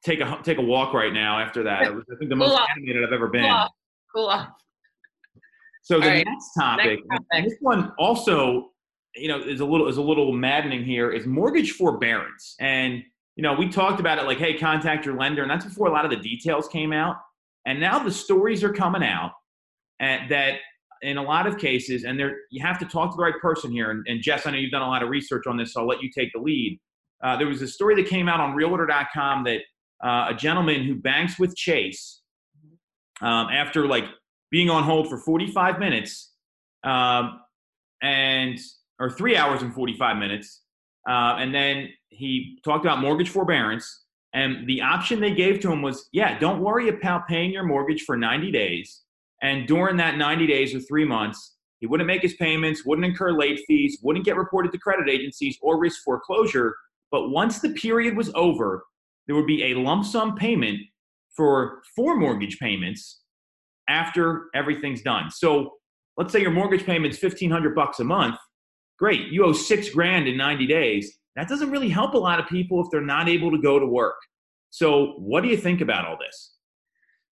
take 0.04 0.22
a 0.22 0.40
take 0.44 0.58
a 0.58 0.62
walk 0.62 0.94
right 0.94 1.14
now 1.14 1.40
after 1.40 1.64
that. 1.64 1.84
I 1.84 1.92
think, 2.18 2.30
the 2.30 2.36
most 2.36 2.60
animated 2.76 3.04
I've 3.04 3.14
ever 3.14 3.28
been. 3.28 3.44
Cool 3.44 3.52
off. 3.52 3.72
Cool 4.16 4.26
off. 4.28 4.50
So 5.84 6.00
the 6.00 6.08
right. 6.08 6.26
next, 6.26 6.54
topic, 6.58 7.00
next 7.10 7.26
topic, 7.32 7.50
this 7.50 7.58
one 7.62 7.94
also, 7.98 8.72
you 9.16 9.28
know, 9.28 9.40
is 9.40 9.60
a 9.60 9.66
little 9.66 9.88
is 9.88 9.98
a 9.98 10.02
little 10.02 10.32
maddening 10.32 10.84
here, 10.84 11.12
is 11.12 11.28
mortgage 11.28 11.74
forbearance. 11.74 12.56
And 12.60 13.04
you 13.36 13.44
know, 13.44 13.54
we 13.54 13.70
talked 13.70 14.00
about 14.00 14.18
it 14.18 14.26
like, 14.26 14.40
hey, 14.40 14.58
contact 14.58 15.06
your 15.06 15.18
lender, 15.18 15.44
and 15.44 15.52
that's 15.52 15.66
before 15.66 15.88
a 15.88 15.92
lot 15.92 16.06
of 16.06 16.12
the 16.12 16.18
details 16.18 16.68
came 16.68 16.92
out. 16.92 17.18
And 17.66 17.80
now 17.80 18.00
the 18.00 18.12
stories 18.12 18.64
are 18.64 18.74
coming 18.74 19.04
out 19.04 19.34
and 20.00 20.30
that 20.32 20.60
in 21.02 21.18
a 21.18 21.24
lot 21.24 21.48
of 21.48 21.58
cases, 21.58 22.04
and 22.04 22.20
there 22.20 22.38
you 22.52 22.62
have 22.66 22.80
to 22.80 22.86
talk 22.86 23.12
to 23.12 23.18
the 23.18 23.24
right 23.24 23.40
person 23.42 23.72
here. 23.72 23.92
And, 23.92 24.06
and 24.08 24.22
Jess, 24.22 24.46
I 24.46 24.52
know 24.52 24.58
you've 24.58 24.72
done 24.72 24.82
a 24.82 24.88
lot 24.88 25.04
of 25.04 25.10
research 25.10 25.48
on 25.48 25.58
this, 25.58 25.74
so 25.74 25.82
I'll 25.82 25.88
let 25.88 26.02
you 26.02 26.10
take 26.12 26.32
the 26.34 26.40
lead. 26.40 26.80
Uh, 27.24 27.38
there 27.38 27.48
was 27.48 27.62
a 27.62 27.68
story 27.68 27.96
that 27.96 28.08
came 28.08 28.30
out 28.30 28.40
on 28.40 28.56
Realtor.com 28.56 29.44
that 29.46 29.62
uh, 30.04 30.28
a 30.30 30.34
gentleman 30.34 30.84
who 30.84 30.96
banks 30.96 31.38
with 31.38 31.56
Chase 31.56 32.22
um, 33.22 33.48
after 33.52 33.88
like 33.88 34.06
being 34.52 34.70
on 34.70 34.84
hold 34.84 35.10
for 35.10 35.18
45 35.18 35.80
minutes 35.80 36.34
um, 36.84 37.42
and 38.02 38.58
or 39.00 39.10
three 39.10 39.36
hours 39.36 39.62
and 39.62 39.74
45 39.74 40.18
minutes, 40.18 40.62
uh, 41.08 41.36
and 41.38 41.54
then 41.54 41.90
he 42.10 42.60
talked 42.64 42.86
about 42.86 43.00
mortgage 43.00 43.30
forbearance. 43.30 44.06
And 44.34 44.68
the 44.68 44.82
option 44.82 45.20
they 45.20 45.34
gave 45.34 45.60
to 45.62 45.72
him 45.72 45.82
was, 45.82 46.08
yeah, 46.12 46.38
don't 46.38 46.62
worry 46.62 46.88
about 46.90 47.28
paying 47.28 47.52
your 47.52 47.64
mortgage 47.64 48.04
for 48.04 48.16
90 48.16 48.52
days. 48.52 49.02
And 49.42 49.68
during 49.68 49.98
that 49.98 50.18
90 50.18 50.48
days 50.48 50.76
or 50.76 50.80
three 50.82 51.06
months, 51.06 51.58
he 51.80 51.88
wouldn't 51.88 52.08
make 52.08 52.22
his 52.22 52.36
payments, 52.36 52.86
wouldn't 52.86 53.06
incur 53.06 53.32
late 53.32 53.62
fees, 53.66 54.00
wouldn't 54.04 54.26
get 54.26 54.36
reported 54.36 54.72
to 54.74 54.78
credit 54.78 55.10
agencies 55.10 55.58
or 55.62 55.80
risk 55.80 56.02
foreclosure. 56.04 56.76
But 57.12 57.30
once 57.30 57.60
the 57.60 57.70
period 57.70 58.18
was 58.18 58.32
over, 58.36 58.84
there 59.28 59.36
would 59.36 59.48
be 59.48 59.72
a 59.72 59.76
lump 59.76 60.06
sum 60.06 60.36
payment 60.36 60.80
for 61.36 61.82
four 61.96 62.18
mortgage 62.18 62.60
payments 62.60 63.22
after 63.88 64.46
everything's 64.54 65.02
done. 65.02 65.32
So 65.32 65.72
let's 66.18 66.34
say 66.34 66.42
your 66.42 66.52
mortgage 66.52 66.86
payment's 66.86 67.22
1500 67.22 67.74
bucks 67.74 68.00
a 68.00 68.04
month. 68.04 68.36
Great, 68.98 69.28
you 69.28 69.46
owe 69.46 69.54
six 69.54 69.90
grand 69.90 70.28
in 70.28 70.36
90 70.36 70.68
days. 70.68 71.18
That 71.36 71.48
doesn't 71.48 71.72
really 71.72 71.90
help 71.90 72.14
a 72.14 72.18
lot 72.18 72.40
of 72.40 72.48
people 72.48 72.82
if 72.82 72.88
they're 72.92 73.02
not 73.02 73.30
able 73.30 73.52
to 73.52 73.58
go 73.58 73.80
to 73.80 73.86
work. 73.86 74.18
So, 74.72 75.14
what 75.18 75.42
do 75.42 75.50
you 75.50 75.58
think 75.58 75.80
about 75.80 76.06
all 76.06 76.18
this? 76.20 76.56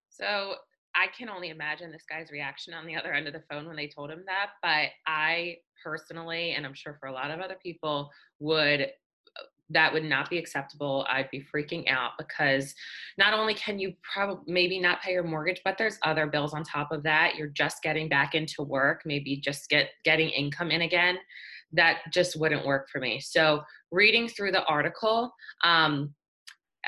So, 0.08 0.54
I 0.98 1.06
can 1.16 1.28
only 1.28 1.50
imagine 1.50 1.92
this 1.92 2.04
guy's 2.08 2.32
reaction 2.32 2.74
on 2.74 2.84
the 2.84 2.96
other 2.96 3.12
end 3.12 3.28
of 3.28 3.32
the 3.32 3.42
phone 3.48 3.66
when 3.66 3.76
they 3.76 3.86
told 3.86 4.10
him 4.10 4.24
that. 4.26 4.50
But 4.62 4.90
I 5.06 5.58
personally, 5.82 6.52
and 6.52 6.66
I'm 6.66 6.74
sure 6.74 6.96
for 6.98 7.06
a 7.06 7.12
lot 7.12 7.30
of 7.30 7.38
other 7.38 7.56
people, 7.62 8.10
would 8.40 8.80
uh, 8.82 9.44
that 9.70 9.92
would 9.92 10.04
not 10.04 10.28
be 10.28 10.38
acceptable. 10.38 11.06
I'd 11.08 11.30
be 11.30 11.44
freaking 11.54 11.88
out 11.88 12.12
because 12.18 12.74
not 13.16 13.32
only 13.32 13.54
can 13.54 13.78
you 13.78 13.92
probably 14.02 14.52
maybe 14.52 14.80
not 14.80 15.00
pay 15.00 15.12
your 15.12 15.22
mortgage, 15.22 15.60
but 15.64 15.78
there's 15.78 15.98
other 16.02 16.26
bills 16.26 16.52
on 16.52 16.64
top 16.64 16.90
of 16.90 17.04
that. 17.04 17.36
You're 17.36 17.48
just 17.48 17.82
getting 17.82 18.08
back 18.08 18.34
into 18.34 18.62
work, 18.62 19.02
maybe 19.04 19.36
just 19.36 19.68
get 19.68 19.90
getting 20.04 20.30
income 20.30 20.72
in 20.72 20.82
again. 20.82 21.18
That 21.72 21.98
just 22.12 22.40
wouldn't 22.40 22.66
work 22.66 22.88
for 22.90 22.98
me. 22.98 23.20
So 23.20 23.62
reading 23.92 24.26
through 24.26 24.52
the 24.52 24.64
article, 24.64 25.32
um, 25.62 26.14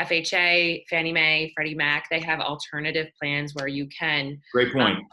FHA, 0.01 0.85
Fannie 0.89 1.13
Mae, 1.13 1.53
Freddie 1.55 1.75
Mac, 1.75 2.05
they 2.11 2.21
have 2.21 2.41
alternative 2.41 3.09
plans 3.21 3.55
where 3.55 3.69
you 3.69 3.87
can 3.89 4.39
great 4.53 4.73
point 4.73 4.97
um, 4.97 5.07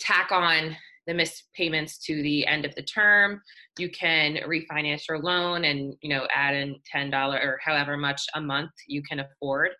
tack 0.00 0.32
on 0.32 0.76
the 1.06 1.14
missed 1.14 1.44
payments 1.54 1.98
to 1.98 2.22
the 2.22 2.46
end 2.46 2.64
of 2.64 2.74
the 2.74 2.82
term. 2.82 3.40
You 3.78 3.90
can 3.90 4.36
refinance 4.46 5.02
your 5.08 5.18
loan 5.18 5.64
and 5.64 5.94
you 6.00 6.08
know 6.08 6.26
add 6.34 6.54
in 6.54 6.76
ten 6.90 7.10
dollar 7.10 7.38
or 7.38 7.58
however 7.62 7.96
much 7.96 8.22
a 8.34 8.40
month 8.40 8.70
you 8.88 9.02
can 9.02 9.20
afford. 9.20 9.70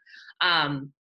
Um, 0.41 0.93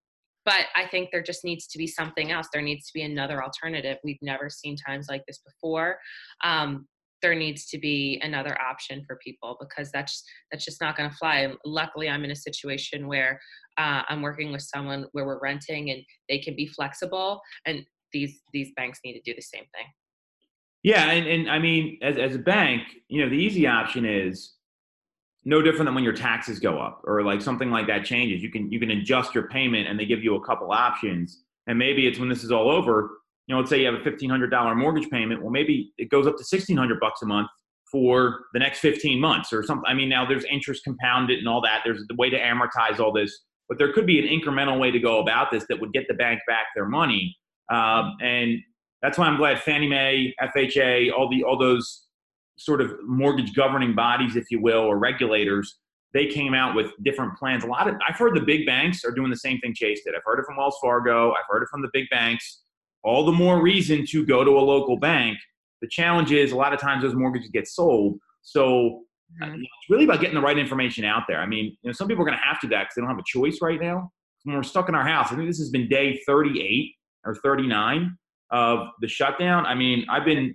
but 0.46 0.65
I 0.75 0.88
think 0.88 1.10
there 1.12 1.24
just 1.24 1.46
needs 1.46 1.67
to 1.67 1.77
be 1.77 1.88
something 1.88 2.32
else. 2.32 2.48
There 2.51 2.62
needs 2.62 2.88
to 2.88 2.93
be 2.93 3.03
another 3.03 3.41
alternative. 3.43 3.98
We've 4.03 4.17
never 4.22 4.50
seen 4.50 4.75
times 4.75 5.08
like 5.10 5.24
this 5.25 5.39
before. 5.39 5.98
Um, 6.43 6.86
there 7.23 7.33
needs 7.33 7.65
to 7.67 7.79
be 7.79 8.21
another 8.21 8.55
option 8.61 9.03
for 9.07 9.17
people 9.23 9.57
because 9.59 9.89
that's 9.91 10.23
that's 10.51 10.63
just 10.63 10.79
not 10.79 10.95
going 10.95 11.09
to 11.09 11.15
fly. 11.15 11.51
Luckily, 11.65 12.07
I'm 12.07 12.23
in 12.23 12.29
a 12.31 12.35
situation 12.35 13.07
where 13.07 13.39
uh, 13.79 14.03
I'm 14.07 14.21
working 14.21 14.51
with 14.51 14.61
someone 14.61 15.07
where 15.13 15.25
we're 15.25 15.39
renting 15.39 15.89
and 15.89 16.03
they 16.29 16.37
can 16.37 16.55
be 16.55 16.67
flexible, 16.67 17.41
and 17.65 17.83
these 18.11 18.39
these 18.53 18.71
banks 18.75 18.99
need 19.03 19.13
to 19.13 19.21
do 19.25 19.33
the 19.35 19.41
same 19.41 19.63
thing. 19.73 19.87
Yeah, 20.83 21.09
and, 21.09 21.25
and 21.25 21.49
I 21.49 21.57
mean, 21.57 21.97
as 22.03 22.17
as 22.17 22.35
a 22.35 22.39
bank, 22.39 22.83
you 23.07 23.23
know, 23.23 23.29
the 23.29 23.37
easy 23.37 23.65
option 23.65 24.05
is 24.05 24.53
no 25.45 25.61
different 25.61 25.85
than 25.85 25.95
when 25.95 26.03
your 26.03 26.13
taxes 26.13 26.59
go 26.59 26.79
up 26.79 27.01
or 27.05 27.23
like 27.23 27.41
something 27.41 27.71
like 27.71 27.87
that 27.87 28.05
changes. 28.05 28.43
You 28.43 28.51
can 28.51 28.71
you 28.71 28.79
can 28.79 28.91
adjust 28.91 29.33
your 29.33 29.47
payment, 29.47 29.87
and 29.87 29.99
they 29.99 30.05
give 30.05 30.23
you 30.23 30.35
a 30.35 30.45
couple 30.45 30.71
options. 30.71 31.43
And 31.65 31.79
maybe 31.79 32.05
it's 32.05 32.19
when 32.19 32.27
this 32.27 32.43
is 32.43 32.51
all 32.51 32.69
over, 32.69 33.22
you 33.47 33.53
know, 33.53 33.59
let's 33.59 33.69
say 33.69 33.79
you 33.81 33.85
have 33.85 33.95
a 33.95 34.03
fifteen 34.03 34.29
hundred 34.29 34.50
dollar 34.50 34.75
mortgage 34.75 35.09
payment. 35.09 35.41
Well, 35.41 35.51
maybe 35.51 35.91
it 35.97 36.09
goes 36.09 36.27
up 36.27 36.38
to 36.38 36.43
sixteen 36.43 36.77
hundred 36.77 37.00
bucks 37.00 37.21
a 37.21 37.25
month 37.25 37.50
for 37.91 38.45
the 38.53 38.59
next 38.59 38.79
fifteen 38.79 39.19
months 39.19 39.51
or 39.51 39.63
something. 39.63 39.85
I 39.88 39.93
mean, 39.93 40.09
now 40.09 40.25
there's 40.25 40.45
interest 40.45 40.83
compounded 40.83 41.39
and 41.39 41.47
all 41.47 41.62
that. 41.62 41.81
There's 41.83 42.05
the 42.07 42.15
way 42.15 42.29
to 42.29 42.39
amortize 42.39 43.00
all 43.00 43.12
this, 43.12 43.38
but 43.67 43.77
there 43.77 43.91
could 43.91 44.05
be 44.05 44.19
an 44.19 44.39
incremental 44.39 44.79
way 44.79 44.91
to 44.91 45.00
go 45.00 45.19
about 45.19 45.51
this 45.51 45.65
that 45.69 45.79
would 45.81 45.91
get 45.91 46.07
the 46.07 46.13
bank 46.13 46.39
back 46.47 46.67
their 46.75 46.88
money. 46.88 47.35
Um, 47.71 48.15
and 48.21 48.59
that's 49.01 49.17
why 49.17 49.27
I'm 49.27 49.38
glad 49.38 49.62
Fannie 49.62 49.89
Mae, 49.89 50.33
FHA, 50.41 51.12
all 51.12 51.29
the 51.29 51.43
all 51.43 51.57
those 51.57 52.07
sort 52.57 52.79
of 52.79 52.93
mortgage 53.03 53.53
governing 53.53 53.93
bodies, 53.93 54.35
if 54.38 54.45
you 54.51 54.62
will, 54.62 54.81
or 54.81 54.97
regulators, 54.97 55.79
they 56.13 56.27
came 56.27 56.53
out 56.53 56.75
with 56.75 56.91
different 57.03 57.38
plans. 57.38 57.65
A 57.65 57.67
lot 57.67 57.89
of 57.89 57.95
I've 58.07 58.15
heard 58.15 58.35
the 58.35 58.41
big 58.41 58.65
banks 58.65 59.03
are 59.03 59.12
doing 59.12 59.29
the 59.29 59.38
same 59.38 59.59
thing 59.59 59.73
Chase 59.75 60.01
did. 60.05 60.15
I've 60.15 60.21
heard 60.23 60.39
it 60.39 60.45
from 60.45 60.55
Wells 60.55 60.77
Fargo. 60.81 61.31
I've 61.31 61.45
heard 61.50 61.63
it 61.63 61.67
from 61.69 61.81
the 61.81 61.89
big 61.91 62.09
banks 62.09 62.62
all 63.03 63.25
the 63.25 63.31
more 63.31 63.62
reason 63.62 64.05
to 64.07 64.25
go 64.25 64.43
to 64.43 64.51
a 64.51 64.62
local 64.62 64.98
bank. 64.98 65.38
The 65.81 65.88
challenge 65.89 66.31
is 66.31 66.51
a 66.51 66.55
lot 66.55 66.74
of 66.74 66.79
times 66.79 67.03
those 67.03 67.15
mortgages 67.15 67.50
get 67.51 67.67
sold. 67.67 68.17
So 68.41 69.03
uh, 69.41 69.45
mm-hmm. 69.45 69.62
it's 69.62 69.89
really 69.89 70.05
about 70.05 70.22
getting 70.22 70.36
the 70.36 70.41
right 70.41 70.57
information 70.57 71.03
out 71.03 71.24
there. 71.27 71.39
I 71.39 71.45
mean, 71.45 71.65
you 71.81 71.89
know, 71.89 71.91
some 71.91 72.07
people 72.07 72.24
are 72.24 72.27
going 72.27 72.38
to 72.38 72.43
have 72.43 72.60
to 72.62 72.67
do 72.67 72.72
that 72.72 72.83
because 72.83 72.95
they 72.95 73.01
don't 73.01 73.10
have 73.10 73.19
a 73.19 73.24
choice 73.25 73.60
right 73.62 73.79
now. 73.79 74.12
When 74.43 74.55
we're 74.55 74.63
stuck 74.63 74.89
in 74.89 74.95
our 74.95 75.05
house, 75.07 75.31
I 75.31 75.36
think 75.36 75.48
this 75.48 75.60
has 75.60 75.69
been 75.69 75.88
day 75.88 76.22
38 76.25 76.91
or 77.25 77.36
39 77.36 78.17
of 78.51 78.88
the 79.01 79.07
shutdown. 79.07 79.65
I 79.65 79.74
mean, 79.74 80.05
I've 80.10 80.25
been, 80.25 80.53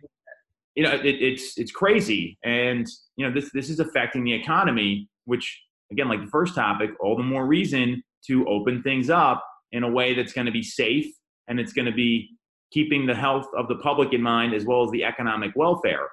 you 0.74 0.82
know, 0.84 0.92
it, 0.92 1.06
it's 1.06 1.56
it's 1.56 1.72
crazy, 1.72 2.38
and 2.44 2.86
you 3.16 3.26
know, 3.26 3.32
this 3.32 3.50
this 3.52 3.70
is 3.70 3.80
affecting 3.80 4.24
the 4.24 4.34
economy. 4.34 5.08
Which 5.24 5.58
again, 5.90 6.08
like 6.08 6.20
the 6.20 6.30
first 6.30 6.54
topic, 6.54 6.90
all 7.00 7.16
the 7.16 7.22
more 7.22 7.46
reason 7.46 8.02
to 8.26 8.46
open 8.46 8.82
things 8.82 9.08
up 9.08 9.42
in 9.72 9.82
a 9.82 9.90
way 9.90 10.14
that's 10.14 10.34
going 10.34 10.46
to 10.46 10.52
be 10.52 10.62
safe 10.62 11.06
and 11.48 11.58
it's 11.58 11.72
going 11.72 11.86
to 11.86 11.92
be 11.92 12.28
keeping 12.72 13.06
the 13.06 13.14
health 13.14 13.46
of 13.56 13.68
the 13.68 13.76
public 13.76 14.12
in 14.12 14.22
mind 14.22 14.54
as 14.54 14.64
well 14.64 14.84
as 14.84 14.90
the 14.90 15.04
economic 15.04 15.52
welfare. 15.56 16.08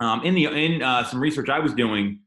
Um, 0.00 0.22
in 0.24 0.34
the 0.34 0.46
in 0.46 0.82
uh, 0.82 1.04
some 1.04 1.20
research 1.20 1.48
I 1.48 1.58
was 1.58 1.74
doing, 1.74 2.20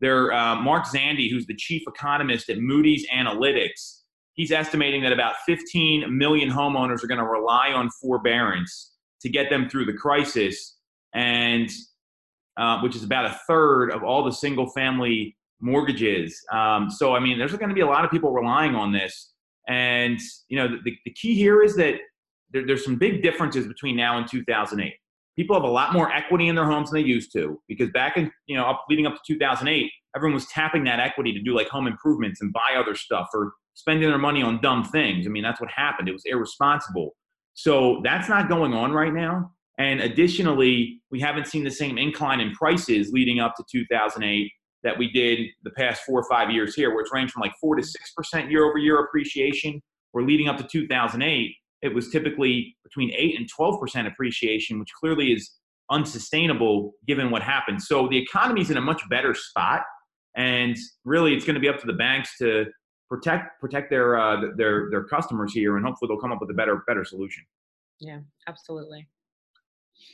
there 0.00 0.32
uh, 0.32 0.56
Mark 0.56 0.86
Zandi, 0.86 1.30
who's 1.30 1.46
the 1.46 1.56
chief 1.56 1.82
economist 1.86 2.48
at 2.48 2.58
Moody's 2.58 3.06
Analytics, 3.14 4.00
he's 4.34 4.52
estimating 4.52 5.02
that 5.02 5.12
about 5.12 5.34
15 5.44 6.16
million 6.16 6.48
homeowners 6.48 7.02
are 7.02 7.06
going 7.06 7.18
to 7.18 7.26
rely 7.26 7.72
on 7.72 7.90
forbearance 8.00 8.92
to 9.20 9.28
get 9.28 9.50
them 9.50 9.68
through 9.68 9.84
the 9.84 9.92
crisis, 9.92 10.76
and 11.12 11.68
uh, 12.56 12.80
which 12.80 12.96
is 12.96 13.02
about 13.02 13.26
a 13.26 13.38
third 13.46 13.90
of 13.90 14.02
all 14.02 14.24
the 14.24 14.32
single 14.32 14.70
family 14.70 15.36
mortgages. 15.60 16.40
Um, 16.52 16.88
so 16.90 17.14
I 17.14 17.20
mean, 17.20 17.38
there's 17.38 17.54
going 17.54 17.68
to 17.68 17.74
be 17.74 17.80
a 17.80 17.86
lot 17.86 18.04
of 18.04 18.10
people 18.10 18.32
relying 18.32 18.74
on 18.74 18.92
this, 18.92 19.32
and 19.66 20.18
you 20.48 20.56
know 20.56 20.68
the, 20.68 20.92
the 21.04 21.12
key 21.12 21.34
here 21.34 21.62
is 21.62 21.76
that 21.76 21.96
there, 22.52 22.66
there's 22.66 22.84
some 22.84 22.96
big 22.96 23.22
differences 23.22 23.66
between 23.66 23.96
now 23.96 24.18
and 24.18 24.28
2008. 24.28 24.92
people 25.36 25.54
have 25.54 25.64
a 25.64 25.70
lot 25.70 25.92
more 25.92 26.10
equity 26.12 26.48
in 26.48 26.54
their 26.54 26.64
homes 26.64 26.90
than 26.90 27.00
they 27.00 27.06
used 27.06 27.32
to 27.32 27.60
because 27.68 27.90
back 27.90 28.16
in 28.16 28.30
you 28.46 28.56
know 28.56 28.64
up 28.64 28.84
leading 28.88 29.06
up 29.06 29.14
to 29.14 29.20
2008 29.34 29.90
everyone 30.16 30.34
was 30.34 30.46
tapping 30.46 30.84
that 30.84 31.00
equity 31.00 31.32
to 31.32 31.40
do 31.40 31.54
like 31.54 31.68
home 31.68 31.86
improvements 31.86 32.40
and 32.40 32.52
buy 32.52 32.74
other 32.76 32.94
stuff 32.94 33.28
or 33.34 33.52
spending 33.74 34.08
their 34.08 34.18
money 34.18 34.42
on 34.42 34.60
dumb 34.60 34.82
things. 34.84 35.26
I 35.26 35.30
mean 35.30 35.42
that's 35.42 35.60
what 35.60 35.70
happened. 35.70 36.08
It 36.08 36.12
was 36.12 36.24
irresponsible. 36.24 37.14
So 37.54 38.00
that's 38.02 38.28
not 38.28 38.48
going 38.48 38.74
on 38.74 38.92
right 38.92 39.12
now. 39.12 39.52
And 39.78 40.00
additionally 40.00 41.00
we 41.10 41.20
haven't 41.20 41.46
seen 41.46 41.64
the 41.64 41.70
same 41.70 41.98
incline 41.98 42.40
in 42.40 42.52
prices 42.52 43.10
leading 43.12 43.38
up 43.38 43.54
to 43.56 43.64
2008 43.70 44.50
that 44.84 44.96
we 44.96 45.10
did 45.10 45.40
the 45.64 45.70
past 45.70 46.02
four 46.02 46.20
or 46.20 46.28
five 46.28 46.50
years 46.50 46.74
here 46.74 46.90
where 46.90 47.00
it's 47.00 47.12
ranged 47.12 47.32
from 47.32 47.42
like 47.42 47.54
4 47.60 47.76
to 47.76 47.82
6% 47.82 48.50
year 48.50 48.64
over 48.64 48.78
year 48.78 49.00
appreciation. 49.00 49.82
We're 50.12 50.22
leading 50.22 50.48
up 50.48 50.56
to 50.58 50.64
2008 50.64 51.54
it 51.82 51.94
was 51.94 52.10
typically 52.10 52.76
between 52.84 53.12
8 53.16 53.38
and 53.38 53.48
12% 53.52 54.06
appreciation, 54.06 54.78
which 54.78 54.92
clearly 54.98 55.32
is 55.32 55.52
unsustainable 55.90 56.92
given 57.06 57.30
what 57.30 57.42
happened. 57.42 57.82
So 57.82 58.08
the 58.08 58.18
economy 58.18 58.60
is 58.60 58.70
in 58.70 58.76
a 58.76 58.80
much 58.80 59.02
better 59.08 59.34
spot. 59.34 59.82
And 60.36 60.76
really, 61.04 61.34
it's 61.34 61.44
going 61.44 61.54
to 61.54 61.60
be 61.60 61.68
up 61.68 61.78
to 61.80 61.86
the 61.86 61.94
banks 61.94 62.36
to 62.38 62.66
protect 63.08 63.60
protect 63.60 63.90
their 63.90 64.18
uh, 64.18 64.40
their 64.56 64.88
their 64.90 65.04
customers 65.04 65.52
here, 65.52 65.76
and 65.76 65.86
hopefully 65.86 66.08
they'll 66.08 66.20
come 66.20 66.32
up 66.32 66.40
with 66.40 66.50
a 66.50 66.54
better 66.54 66.84
better 66.86 67.04
solution. 67.04 67.44
Yeah, 67.98 68.20
absolutely. 68.46 69.08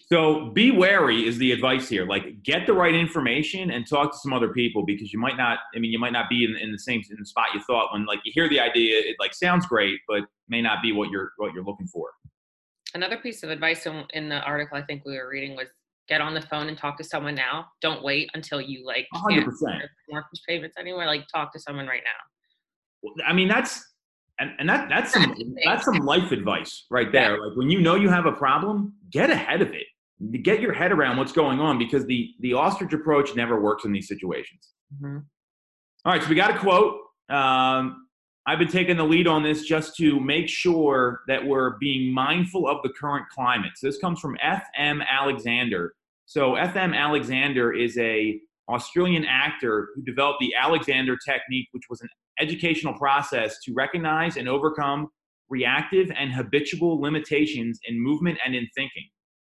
So 0.07 0.51
be 0.51 0.71
wary 0.71 1.27
is 1.27 1.39
the 1.39 1.53
advice 1.53 1.89
here. 1.89 2.07
Like 2.07 2.43
get 2.43 2.67
the 2.67 2.73
right 2.73 2.95
information 2.95 3.71
and 3.71 3.87
talk 3.87 4.13
to 4.13 4.19
some 4.19 4.33
other 4.33 4.53
people 4.53 4.85
because 4.85 5.13
you 5.13 5.19
might 5.19 5.37
not. 5.37 5.59
I 5.75 5.79
mean, 5.79 5.91
you 5.91 5.99
might 5.99 6.13
not 6.13 6.29
be 6.29 6.45
in, 6.45 6.57
in 6.57 6.73
the 6.73 6.79
same 6.79 7.03
in 7.11 7.17
the 7.19 7.27
spot 7.27 7.47
you 7.55 7.61
thought 7.67 7.93
when 7.93 8.05
like 8.05 8.21
you 8.25 8.33
hear 8.35 8.49
the 8.49 8.61
idea. 8.61 8.99
It 8.99 9.17
like 9.19 9.35
sounds 9.35 9.67
great, 9.67 9.99
but 10.07 10.23
may 10.49 10.61
not 10.61 10.83
be 10.83 10.93
what 10.93 11.11
you're 11.11 11.33
what 11.39 11.55
you're 11.55 11.65
looking 11.65 11.87
for. 11.87 12.11
Another 12.95 13.17
piece 13.17 13.43
of 13.43 13.51
advice 13.51 13.87
in, 13.87 14.05
in 14.13 14.29
the 14.29 14.41
article 14.41 14.77
I 14.77 14.83
think 14.83 15.05
we 15.05 15.17
were 15.17 15.29
reading 15.29 15.57
was 15.57 15.69
get 16.07 16.21
on 16.21 16.35
the 16.35 16.43
phone 16.43 16.69
and 16.69 16.77
talk 16.77 16.99
to 16.99 17.05
someone 17.05 17.35
now. 17.35 17.67
Don't 17.81 18.03
wait 18.03 18.31
until 18.35 18.61
you 18.61 18.87
like 18.87 19.07
100 19.13 19.45
percent 19.45 19.83
mortgage 20.09 20.43
payments 20.47 20.77
anywhere. 20.79 21.07
Like 21.07 21.27
talk 21.33 21.53
to 21.55 21.59
someone 21.59 21.87
right 21.87 22.03
now. 22.05 23.21
I 23.27 23.33
mean, 23.33 23.49
that's 23.49 23.83
and, 24.39 24.51
and 24.59 24.69
that 24.69 24.89
that's 24.89 25.13
some 25.13 25.35
that's 25.65 25.85
some 25.85 25.99
life 25.99 26.33
advice 26.33 26.87
right 26.91 27.11
there. 27.13 27.33
Like 27.33 27.57
when 27.57 27.71
you 27.71 27.81
know 27.81 27.95
you 27.95 28.09
have 28.09 28.27
a 28.27 28.33
problem, 28.33 28.95
get 29.11 29.31
ahead 29.31 29.63
of 29.63 29.73
it. 29.73 29.87
Get 30.43 30.61
your 30.61 30.73
head 30.73 30.93
around 30.93 31.17
what's 31.17 31.33
going 31.33 31.61
on 31.61 31.79
because 31.79 32.07
the 32.07 32.31
the 32.41 32.55
ostrich 32.55 32.93
approach 32.93 33.35
never 33.35 33.61
works 33.61 33.85
in 33.85 33.93
these 33.93 34.09
situations. 34.09 34.71
Mm-hmm. 34.95 35.19
All 36.05 36.13
right, 36.13 36.23
so 36.23 36.29
we 36.29 36.35
got 36.35 36.55
a 36.55 36.59
quote. 36.59 37.01
Um, 37.31 38.07
I've 38.47 38.59
been 38.59 38.69
taking 38.69 38.97
the 38.99 39.05
lead 39.05 39.27
on 39.27 39.43
this 39.43 39.63
just 39.63 39.97
to 39.97 40.21
make 40.21 40.49
sure 40.49 41.23
that 41.29 41.45
we're 41.45 41.79
being 41.79 42.13
mindful 42.13 42.69
of 42.69 42.79
the 42.83 42.91
current 42.91 43.27
climate. 43.31 43.73
So 43.77 43.87
this 43.87 43.99
comes 43.99 44.21
from 44.21 44.37
F.M. 44.43 45.03
Alexander. 45.09 45.95
So 46.27 46.57
F.M. 46.57 46.93
Alexander 46.93 47.73
is 47.73 47.97
a 47.97 48.39
Australian 48.69 49.25
actor 49.25 49.89
who 49.95 50.03
developed 50.03 50.41
the 50.41 50.55
Alexander 50.55 51.17
technique, 51.27 51.69
which 51.73 51.85
was 51.91 52.01
an 52.01 52.09
educational 52.41 52.95
process 52.95 53.59
to 53.65 53.73
recognize 53.75 54.37
and 54.37 54.49
overcome 54.49 55.09
reactive 55.49 56.11
and 56.19 56.33
habitual 56.33 57.01
limitations 57.01 57.79
in 57.87 58.01
movement 58.01 58.39
and 58.45 58.55
in 58.55 58.67
thinking. 58.75 59.05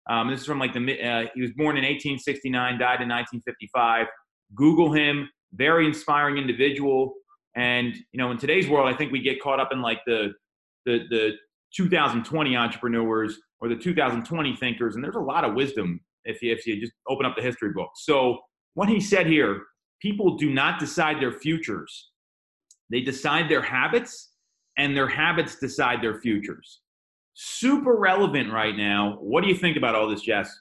Um, 0.10 0.30
this 0.30 0.42
is 0.42 0.46
from 0.46 0.60
like 0.60 0.74
the 0.74 0.80
uh, 0.80 1.26
he 1.36 1.42
was 1.42 1.52
born 1.52 1.76
in 1.76 1.84
1869, 1.84 2.54
died 2.80 3.02
in 3.02 3.10
1955. 3.10 4.08
Google 4.56 4.94
him, 4.94 5.30
very 5.54 5.86
inspiring 5.86 6.38
individual. 6.38 7.14
And 7.56 7.96
you 8.12 8.18
know, 8.18 8.32
in 8.32 8.38
today's 8.38 8.70
world, 8.70 8.88
I 8.88 8.96
think 8.96 9.12
we 9.12 9.20
get 9.20 9.42
caught 9.42 9.60
up 9.60 9.70
in 9.72 9.82
like 9.82 10.00
the 10.06 10.34
the 10.86 11.00
the 11.10 11.32
2020 11.76 12.56
entrepreneurs 12.56 13.38
or 13.60 13.68
the 13.68 13.76
2020 13.76 14.56
thinkers, 14.56 14.96
and 14.96 15.04
there's 15.04 15.16
a 15.16 15.20
lot 15.20 15.44
of 15.44 15.56
wisdom 15.56 16.00
if 16.24 16.42
you 16.42 16.54
if 16.54 16.66
you 16.66 16.80
just 16.80 16.94
open 17.10 17.26
up 17.26 17.36
the 17.36 17.42
history 17.42 17.74
book. 17.74 17.90
So 17.96 18.40
what 18.78 18.90
he 18.90 19.00
said 19.00 19.26
here: 19.26 19.64
people 20.00 20.38
do 20.38 20.52
not 20.52 20.80
decide 20.80 21.20
their 21.20 21.32
futures; 21.32 22.12
they 22.92 23.02
decide 23.02 23.50
their 23.50 23.63
habits, 23.63 24.34
and 24.78 24.96
their 24.96 25.08
habits 25.08 25.56
decide 25.58 26.04
their 26.04 26.22
futures. 26.22 26.82
Super 27.34 27.96
relevant 27.98 28.54
right 28.54 28.78
now. 28.78 29.18
What 29.20 29.42
do 29.42 29.50
you 29.50 29.56
think 29.56 29.78
about 29.78 29.96
all 29.96 30.08
this, 30.08 30.22
Jess? 30.22 30.56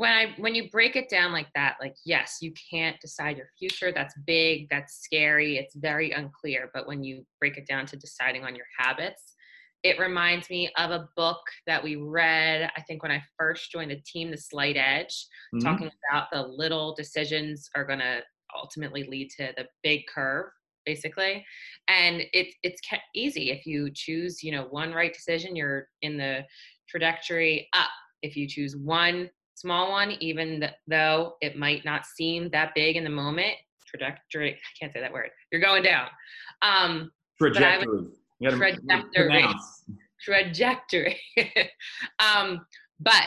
when 0.00 0.12
I 0.12 0.34
when 0.38 0.54
you 0.54 0.70
break 0.70 0.96
it 0.96 1.10
down 1.10 1.30
like 1.30 1.48
that, 1.54 1.76
like 1.78 1.94
yes, 2.06 2.38
you 2.40 2.54
can't 2.70 2.98
decide 3.00 3.36
your 3.36 3.50
future. 3.58 3.92
That's 3.92 4.14
big, 4.26 4.70
that's 4.70 5.02
scary, 5.02 5.58
it's 5.58 5.74
very 5.74 6.12
unclear. 6.12 6.70
But 6.72 6.86
when 6.86 7.04
you 7.04 7.26
break 7.38 7.58
it 7.58 7.66
down 7.66 7.84
to 7.86 7.96
deciding 7.96 8.42
on 8.42 8.56
your 8.56 8.64
habits, 8.78 9.34
it 9.82 9.98
reminds 9.98 10.50
me 10.50 10.70
of 10.76 10.90
a 10.90 11.08
book 11.16 11.40
that 11.66 11.82
we 11.82 11.96
read, 11.96 12.70
I 12.76 12.82
think 12.82 13.02
when 13.02 13.12
I 13.12 13.22
first 13.38 13.70
joined 13.70 13.90
the 13.90 14.00
team, 14.06 14.30
The 14.30 14.36
Slight 14.36 14.76
Edge, 14.76 15.26
mm-hmm. 15.54 15.60
talking 15.60 15.90
about 16.10 16.28
the 16.32 16.42
little 16.42 16.94
decisions 16.94 17.68
are 17.74 17.84
gonna 17.84 18.20
ultimately 18.56 19.04
lead 19.04 19.30
to 19.30 19.52
the 19.56 19.64
big 19.82 20.00
curve 20.12 20.46
basically 20.86 21.44
and 21.88 22.22
it, 22.32 22.48
it's 22.62 22.80
easy 23.14 23.50
if 23.50 23.66
you 23.66 23.90
choose 23.94 24.42
you 24.42 24.50
know 24.50 24.64
one 24.70 24.92
right 24.92 25.12
decision 25.12 25.54
you're 25.54 25.86
in 26.00 26.16
the 26.16 26.40
trajectory 26.88 27.68
up 27.74 27.90
if 28.22 28.34
you 28.34 28.48
choose 28.48 28.76
one 28.76 29.28
small 29.60 29.90
one, 29.90 30.12
even 30.20 30.64
though 30.86 31.34
it 31.40 31.56
might 31.56 31.84
not 31.84 32.06
seem 32.06 32.48
that 32.50 32.74
big 32.74 32.96
in 32.96 33.04
the 33.04 33.10
moment. 33.10 33.54
Trajectory, 33.86 34.54
I 34.54 34.56
can't 34.78 34.92
say 34.92 35.00
that 35.00 35.12
word. 35.12 35.30
You're 35.52 35.60
going 35.60 35.82
down. 35.82 36.08
Um, 36.62 37.10
trajectory. 37.38 38.06
Trajectory. 38.42 39.46
Trajectory. 40.22 41.20
um, 42.18 42.60
but 42.98 43.24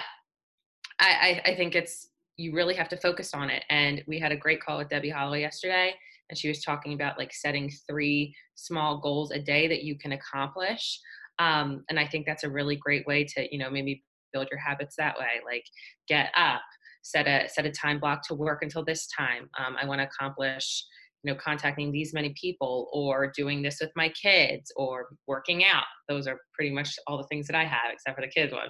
I, 0.99 1.41
I, 1.45 1.51
I 1.51 1.55
think 1.55 1.75
it's 1.75 2.09
you 2.37 2.53
really 2.53 2.73
have 2.75 2.89
to 2.89 2.97
focus 2.97 3.33
on 3.33 3.49
it. 3.49 3.63
And 3.69 4.03
we 4.07 4.19
had 4.19 4.31
a 4.31 4.37
great 4.37 4.61
call 4.61 4.79
with 4.79 4.89
Debbie 4.89 5.09
Hollow 5.09 5.35
yesterday, 5.35 5.93
and 6.29 6.37
she 6.37 6.47
was 6.47 6.63
talking 6.63 6.93
about 6.93 7.17
like 7.17 7.33
setting 7.33 7.71
three 7.87 8.35
small 8.55 8.99
goals 8.99 9.31
a 9.31 9.39
day 9.39 9.67
that 9.67 9.83
you 9.83 9.97
can 9.97 10.13
accomplish. 10.13 10.99
Um, 11.39 11.83
and 11.89 11.99
I 11.99 12.07
think 12.07 12.25
that's 12.25 12.43
a 12.43 12.49
really 12.49 12.75
great 12.75 13.05
way 13.07 13.23
to, 13.35 13.47
you 13.51 13.59
know, 13.59 13.69
maybe 13.69 14.03
build 14.33 14.47
your 14.51 14.59
habits 14.59 14.95
that 14.97 15.17
way 15.17 15.39
like 15.45 15.63
get 16.07 16.31
up 16.35 16.61
set 17.03 17.27
a 17.27 17.47
set 17.47 17.65
a 17.65 17.71
time 17.71 17.99
block 17.99 18.27
to 18.27 18.33
work 18.33 18.63
until 18.63 18.83
this 18.83 19.07
time 19.07 19.49
um, 19.57 19.77
i 19.79 19.85
want 19.85 20.01
to 20.01 20.07
accomplish 20.07 20.83
you 21.23 21.31
know 21.31 21.39
contacting 21.39 21.91
these 21.91 22.13
many 22.13 22.33
people 22.39 22.89
or 22.91 23.31
doing 23.35 23.61
this 23.61 23.77
with 23.79 23.91
my 23.95 24.09
kids 24.09 24.71
or 24.75 25.07
working 25.27 25.63
out. 25.63 25.85
Those 26.09 26.27
are 26.27 26.37
pretty 26.53 26.73
much 26.73 26.95
all 27.07 27.17
the 27.17 27.27
things 27.27 27.47
that 27.47 27.55
i 27.55 27.63
have 27.63 27.91
except 27.91 28.15
for 28.15 28.21
the 28.21 28.31
kids 28.31 28.53
one. 28.53 28.67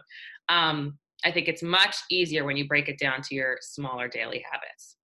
Um, 0.50 0.98
i 1.26 1.32
think 1.32 1.48
it's 1.48 1.64
much 1.64 1.96
easier 2.10 2.46
when 2.46 2.58
you 2.58 2.68
break 2.68 2.90
it 2.90 3.00
down 3.00 3.22
to 3.24 3.36
your 3.36 3.58
smaller 3.62 4.08
daily 4.08 4.44
habits. 4.50 4.98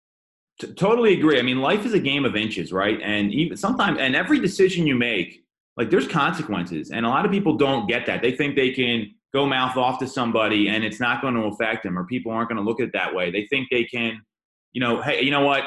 T- 0.60 0.72
totally 0.74 1.14
agree. 1.14 1.38
I 1.38 1.42
mean 1.42 1.60
life 1.60 1.86
is 1.86 1.94
a 1.94 2.00
game 2.00 2.24
of 2.24 2.36
inches 2.36 2.72
right? 2.72 3.00
And 3.02 3.32
even 3.32 3.56
sometimes 3.56 3.98
and 3.98 4.14
every 4.14 4.40
decision 4.40 4.86
you 4.86 4.94
make 4.94 5.44
like 5.76 5.90
there's 5.90 6.08
consequences 6.08 6.90
and 6.90 7.06
a 7.06 7.08
lot 7.08 7.24
of 7.24 7.30
people 7.30 7.56
don't 7.56 7.88
get 7.88 8.04
that. 8.06 8.20
They 8.20 8.32
think 8.32 8.56
they 8.56 8.70
can 8.70 9.14
go 9.32 9.46
mouth 9.46 9.76
off 9.76 9.98
to 10.00 10.06
somebody 10.06 10.68
and 10.68 10.84
it's 10.84 11.00
not 11.00 11.20
going 11.22 11.34
to 11.34 11.42
affect 11.42 11.82
them 11.84 11.98
or 11.98 12.04
people 12.04 12.32
aren't 12.32 12.48
going 12.48 12.56
to 12.56 12.62
look 12.62 12.80
at 12.80 12.88
it 12.88 12.92
that 12.94 13.14
way. 13.14 13.30
They 13.30 13.46
think 13.50 13.68
they 13.70 13.84
can, 13.84 14.20
you 14.72 14.80
know, 14.80 15.02
hey, 15.02 15.22
you 15.22 15.30
know 15.30 15.44
what? 15.44 15.64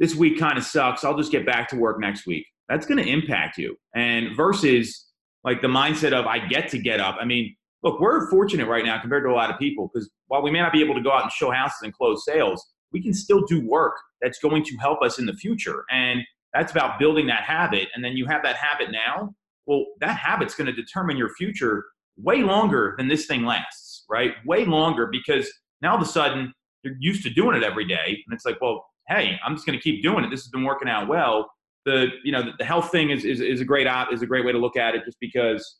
This 0.00 0.14
week 0.14 0.38
kind 0.38 0.58
of 0.58 0.64
sucks. 0.64 1.04
I'll 1.04 1.16
just 1.16 1.30
get 1.30 1.46
back 1.46 1.68
to 1.68 1.76
work 1.76 2.00
next 2.00 2.26
week. 2.26 2.46
That's 2.68 2.86
going 2.86 3.02
to 3.02 3.08
impact 3.08 3.58
you. 3.58 3.76
And 3.94 4.34
versus 4.34 5.06
like 5.44 5.62
the 5.62 5.68
mindset 5.68 6.12
of 6.12 6.26
I 6.26 6.38
get 6.38 6.68
to 6.70 6.78
get 6.78 7.00
up. 7.00 7.16
I 7.20 7.24
mean, 7.24 7.54
look, 7.82 8.00
we're 8.00 8.28
fortunate 8.30 8.66
right 8.66 8.84
now 8.84 9.00
compared 9.00 9.24
to 9.24 9.30
a 9.30 9.34
lot 9.34 9.50
of 9.50 9.58
people 9.58 9.90
because 9.92 10.10
while 10.26 10.42
we 10.42 10.50
may 10.50 10.60
not 10.60 10.72
be 10.72 10.82
able 10.82 10.94
to 10.94 11.02
go 11.02 11.12
out 11.12 11.22
and 11.22 11.32
show 11.32 11.50
houses 11.50 11.78
and 11.82 11.92
close 11.92 12.24
sales, 12.24 12.64
we 12.92 13.02
can 13.02 13.14
still 13.14 13.42
do 13.42 13.66
work 13.66 13.94
that's 14.20 14.38
going 14.38 14.64
to 14.64 14.76
help 14.76 15.02
us 15.02 15.18
in 15.18 15.26
the 15.26 15.34
future. 15.34 15.84
And 15.90 16.22
that's 16.52 16.72
about 16.72 16.98
building 16.98 17.26
that 17.28 17.42
habit. 17.42 17.88
And 17.94 18.04
then 18.04 18.16
you 18.16 18.26
have 18.26 18.42
that 18.42 18.56
habit 18.56 18.88
now. 18.90 19.34
Well, 19.66 19.84
that 20.00 20.16
habit's 20.16 20.54
going 20.54 20.66
to 20.66 20.72
determine 20.72 21.16
your 21.16 21.30
future 21.34 21.84
way 22.16 22.42
longer 22.42 22.94
than 22.98 23.08
this 23.08 23.26
thing 23.26 23.44
lasts, 23.44 24.04
right? 24.10 24.34
Way 24.44 24.64
longer 24.64 25.08
because 25.10 25.50
now 25.80 25.92
all 25.92 25.96
of 25.96 26.02
a 26.02 26.06
sudden 26.10 26.52
you're 26.82 26.96
used 26.98 27.22
to 27.22 27.30
doing 27.30 27.56
it 27.56 27.62
every 27.62 27.86
day. 27.86 28.22
And 28.26 28.32
it's 28.34 28.44
like, 28.44 28.60
well, 28.60 28.84
hey, 29.10 29.38
I'm 29.44 29.54
just 29.54 29.66
going 29.66 29.78
to 29.78 29.82
keep 29.82 30.02
doing 30.02 30.24
it. 30.24 30.30
This 30.30 30.42
has 30.42 30.48
been 30.48 30.64
working 30.64 30.88
out 30.88 31.08
well. 31.08 31.50
The, 31.84 32.08
you 32.24 32.32
know, 32.32 32.42
the, 32.42 32.52
the 32.58 32.64
health 32.64 32.90
thing 32.90 33.10
is, 33.10 33.24
is, 33.24 33.40
is 33.40 33.60
a 33.60 33.64
great 33.64 33.86
op, 33.86 34.12
is 34.12 34.22
a 34.22 34.26
great 34.26 34.44
way 34.44 34.52
to 34.52 34.58
look 34.58 34.76
at 34.76 34.94
it 34.94 35.04
just 35.04 35.18
because, 35.20 35.78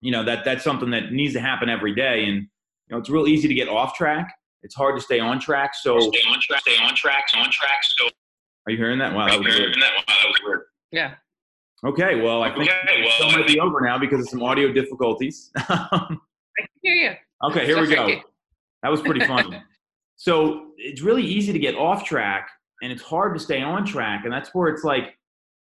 you 0.00 0.10
know, 0.10 0.24
that 0.24 0.44
that's 0.44 0.64
something 0.64 0.90
that 0.90 1.12
needs 1.12 1.34
to 1.34 1.40
happen 1.40 1.68
every 1.68 1.94
day. 1.94 2.24
And, 2.24 2.36
you 2.36 2.90
know, 2.90 2.98
it's 2.98 3.08
real 3.08 3.28
easy 3.28 3.46
to 3.46 3.54
get 3.54 3.68
off 3.68 3.94
track. 3.94 4.34
It's 4.62 4.74
hard 4.74 4.96
to 4.96 5.02
stay 5.02 5.20
on 5.20 5.40
track. 5.40 5.74
So 5.74 5.98
stay 6.00 6.20
on 6.28 6.38
track, 6.40 6.60
stay 6.60 6.76
on 6.82 6.94
track, 6.94 7.24
on 7.34 7.50
track. 7.50 7.80
So 7.82 8.08
are 8.66 8.72
you 8.72 8.76
hearing 8.76 8.98
that? 8.98 9.14
Wow, 9.14 9.26
that 9.28 9.38
was 9.38 9.56
weird. 9.56 9.74
That? 9.74 9.92
Wow, 9.96 10.02
that 10.06 10.26
was 10.26 10.40
weird. 10.44 10.60
Yeah. 10.90 11.14
Okay, 11.82 12.20
well, 12.20 12.42
I 12.42 12.54
think 12.54 12.68
okay, 12.68 13.02
well, 13.02 13.10
show 13.12 13.38
might 13.38 13.46
be 13.46 13.58
over 13.58 13.80
now 13.80 13.98
because 13.98 14.20
of 14.20 14.28
some 14.28 14.42
audio 14.42 14.70
difficulties. 14.70 15.50
I 15.56 16.08
can 16.58 16.68
hear 16.82 16.94
you. 16.94 17.12
Okay, 17.48 17.64
here 17.64 17.80
we 17.80 17.86
go. 17.86 18.20
That 18.82 18.90
was 18.90 19.00
pretty 19.00 19.24
funny. 19.26 19.62
So 20.20 20.72
it's 20.76 21.00
really 21.00 21.24
easy 21.24 21.50
to 21.50 21.58
get 21.58 21.76
off 21.76 22.04
track, 22.04 22.50
and 22.82 22.92
it's 22.92 23.00
hard 23.00 23.32
to 23.32 23.40
stay 23.40 23.62
on 23.62 23.86
track, 23.86 24.24
and 24.24 24.32
that's 24.32 24.50
where 24.52 24.68
it's 24.68 24.84
like 24.84 25.16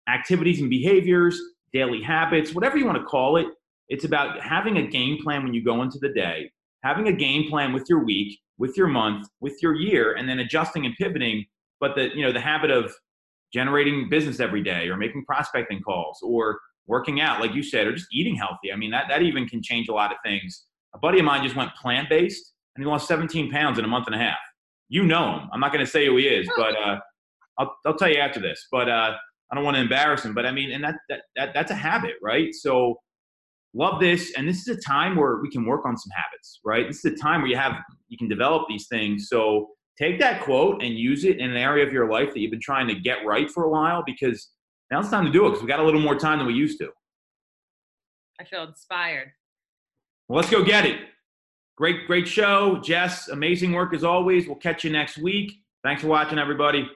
activities 0.09 0.59
and 0.59 0.69
behaviors, 0.69 1.39
daily 1.71 2.03
habits, 2.03 2.53
whatever 2.53 2.77
you 2.77 2.85
want 2.85 2.97
to 2.97 3.05
call 3.05 3.37
it. 3.37 3.47
It's 3.87 4.03
about 4.03 4.41
having 4.41 4.75
a 4.75 4.85
game 4.85 5.23
plan 5.23 5.45
when 5.45 5.53
you 5.53 5.63
go 5.63 5.83
into 5.83 5.99
the 5.99 6.09
day, 6.09 6.51
having 6.83 7.07
a 7.07 7.13
game 7.13 7.49
plan 7.49 7.71
with 7.71 7.85
your 7.87 8.03
week, 8.03 8.37
with 8.57 8.75
your 8.75 8.87
month, 8.87 9.25
with 9.39 9.55
your 9.61 9.73
year, 9.73 10.15
and 10.15 10.27
then 10.27 10.39
adjusting 10.39 10.85
and 10.85 10.93
pivoting. 10.97 11.45
But 11.79 11.95
the 11.95 12.09
you 12.13 12.21
know 12.21 12.33
the 12.33 12.41
habit 12.41 12.71
of 12.71 12.93
generating 13.53 14.09
business 14.09 14.41
every 14.41 14.63
day, 14.63 14.89
or 14.89 14.97
making 14.97 15.23
prospecting 15.23 15.81
calls, 15.81 16.19
or 16.21 16.59
working 16.87 17.21
out, 17.21 17.39
like 17.39 17.55
you 17.55 17.63
said, 17.63 17.87
or 17.87 17.93
just 17.93 18.07
eating 18.11 18.35
healthy. 18.35 18.73
I 18.73 18.75
mean, 18.75 18.91
that 18.91 19.05
that 19.07 19.21
even 19.21 19.47
can 19.47 19.63
change 19.63 19.87
a 19.87 19.93
lot 19.93 20.11
of 20.11 20.17
things. 20.25 20.65
A 20.93 20.97
buddy 20.97 21.19
of 21.19 21.25
mine 21.25 21.41
just 21.41 21.55
went 21.55 21.73
plant 21.81 22.09
based, 22.09 22.51
and 22.81 22.87
he 22.87 22.91
lost 22.91 23.07
17 23.07 23.51
pounds 23.51 23.77
in 23.77 23.85
a 23.85 23.87
month 23.87 24.07
and 24.07 24.15
a 24.15 24.17
half. 24.17 24.39
You 24.89 25.03
know 25.03 25.37
him. 25.37 25.49
I'm 25.53 25.59
not 25.59 25.71
going 25.71 25.85
to 25.85 25.89
say 25.91 26.07
who 26.07 26.17
he 26.17 26.25
is, 26.25 26.49
but 26.57 26.75
uh, 26.75 26.97
I'll 27.59 27.75
I'll 27.85 27.95
tell 27.95 28.09
you 28.09 28.17
after 28.17 28.39
this. 28.39 28.67
But 28.71 28.89
uh, 28.89 29.13
I 29.51 29.55
don't 29.55 29.63
want 29.63 29.75
to 29.75 29.81
embarrass 29.81 30.25
him. 30.25 30.33
But 30.33 30.47
I 30.47 30.51
mean, 30.51 30.71
and 30.71 30.83
that 30.83 30.95
that, 31.09 31.21
that 31.35 31.49
that's 31.53 31.71
a 31.71 31.75
habit, 31.75 32.15
right? 32.23 32.53
So 32.55 32.97
love 33.73 33.99
this 33.99 34.33
and 34.35 34.47
this 34.47 34.67
is 34.67 34.77
a 34.77 34.81
time 34.81 35.15
where 35.15 35.37
we 35.37 35.49
can 35.49 35.65
work 35.65 35.85
on 35.85 35.95
some 35.95 36.11
habits 36.13 36.59
right 36.65 36.87
this 36.87 37.05
is 37.05 37.13
a 37.13 37.15
time 37.15 37.39
where 37.39 37.49
you 37.49 37.55
have 37.55 37.77
you 38.09 38.17
can 38.17 38.27
develop 38.27 38.63
these 38.67 38.87
things 38.89 39.29
so 39.29 39.65
take 39.97 40.19
that 40.19 40.41
quote 40.41 40.83
and 40.83 40.95
use 40.95 41.23
it 41.23 41.37
in 41.39 41.49
an 41.49 41.55
area 41.55 41.87
of 41.87 41.93
your 41.93 42.11
life 42.11 42.33
that 42.33 42.41
you've 42.41 42.51
been 42.51 42.59
trying 42.59 42.85
to 42.85 42.95
get 42.95 43.25
right 43.25 43.49
for 43.49 43.63
a 43.63 43.69
while 43.69 44.03
because 44.05 44.49
now 44.91 44.99
it's 44.99 45.09
time 45.09 45.25
to 45.25 45.31
do 45.31 45.45
it 45.45 45.51
because 45.51 45.61
we 45.61 45.69
got 45.69 45.79
a 45.79 45.83
little 45.85 46.01
more 46.01 46.19
time 46.19 46.37
than 46.37 46.47
we 46.47 46.53
used 46.53 46.79
to 46.79 46.89
I 48.41 48.43
feel 48.43 48.63
inspired. 48.63 49.31
well 50.27 50.35
let's 50.35 50.49
go 50.51 50.65
get 50.65 50.85
it 50.85 50.99
great 51.77 52.07
great 52.07 52.27
show. 52.27 52.79
Jess 52.83 53.29
amazing 53.29 53.71
work 53.71 53.93
as 53.93 54.03
always. 54.03 54.47
We'll 54.47 54.55
catch 54.57 54.83
you 54.83 54.91
next 54.91 55.17
week. 55.17 55.53
Thanks 55.83 56.01
for 56.01 56.07
watching 56.07 56.39
everybody 56.39 56.89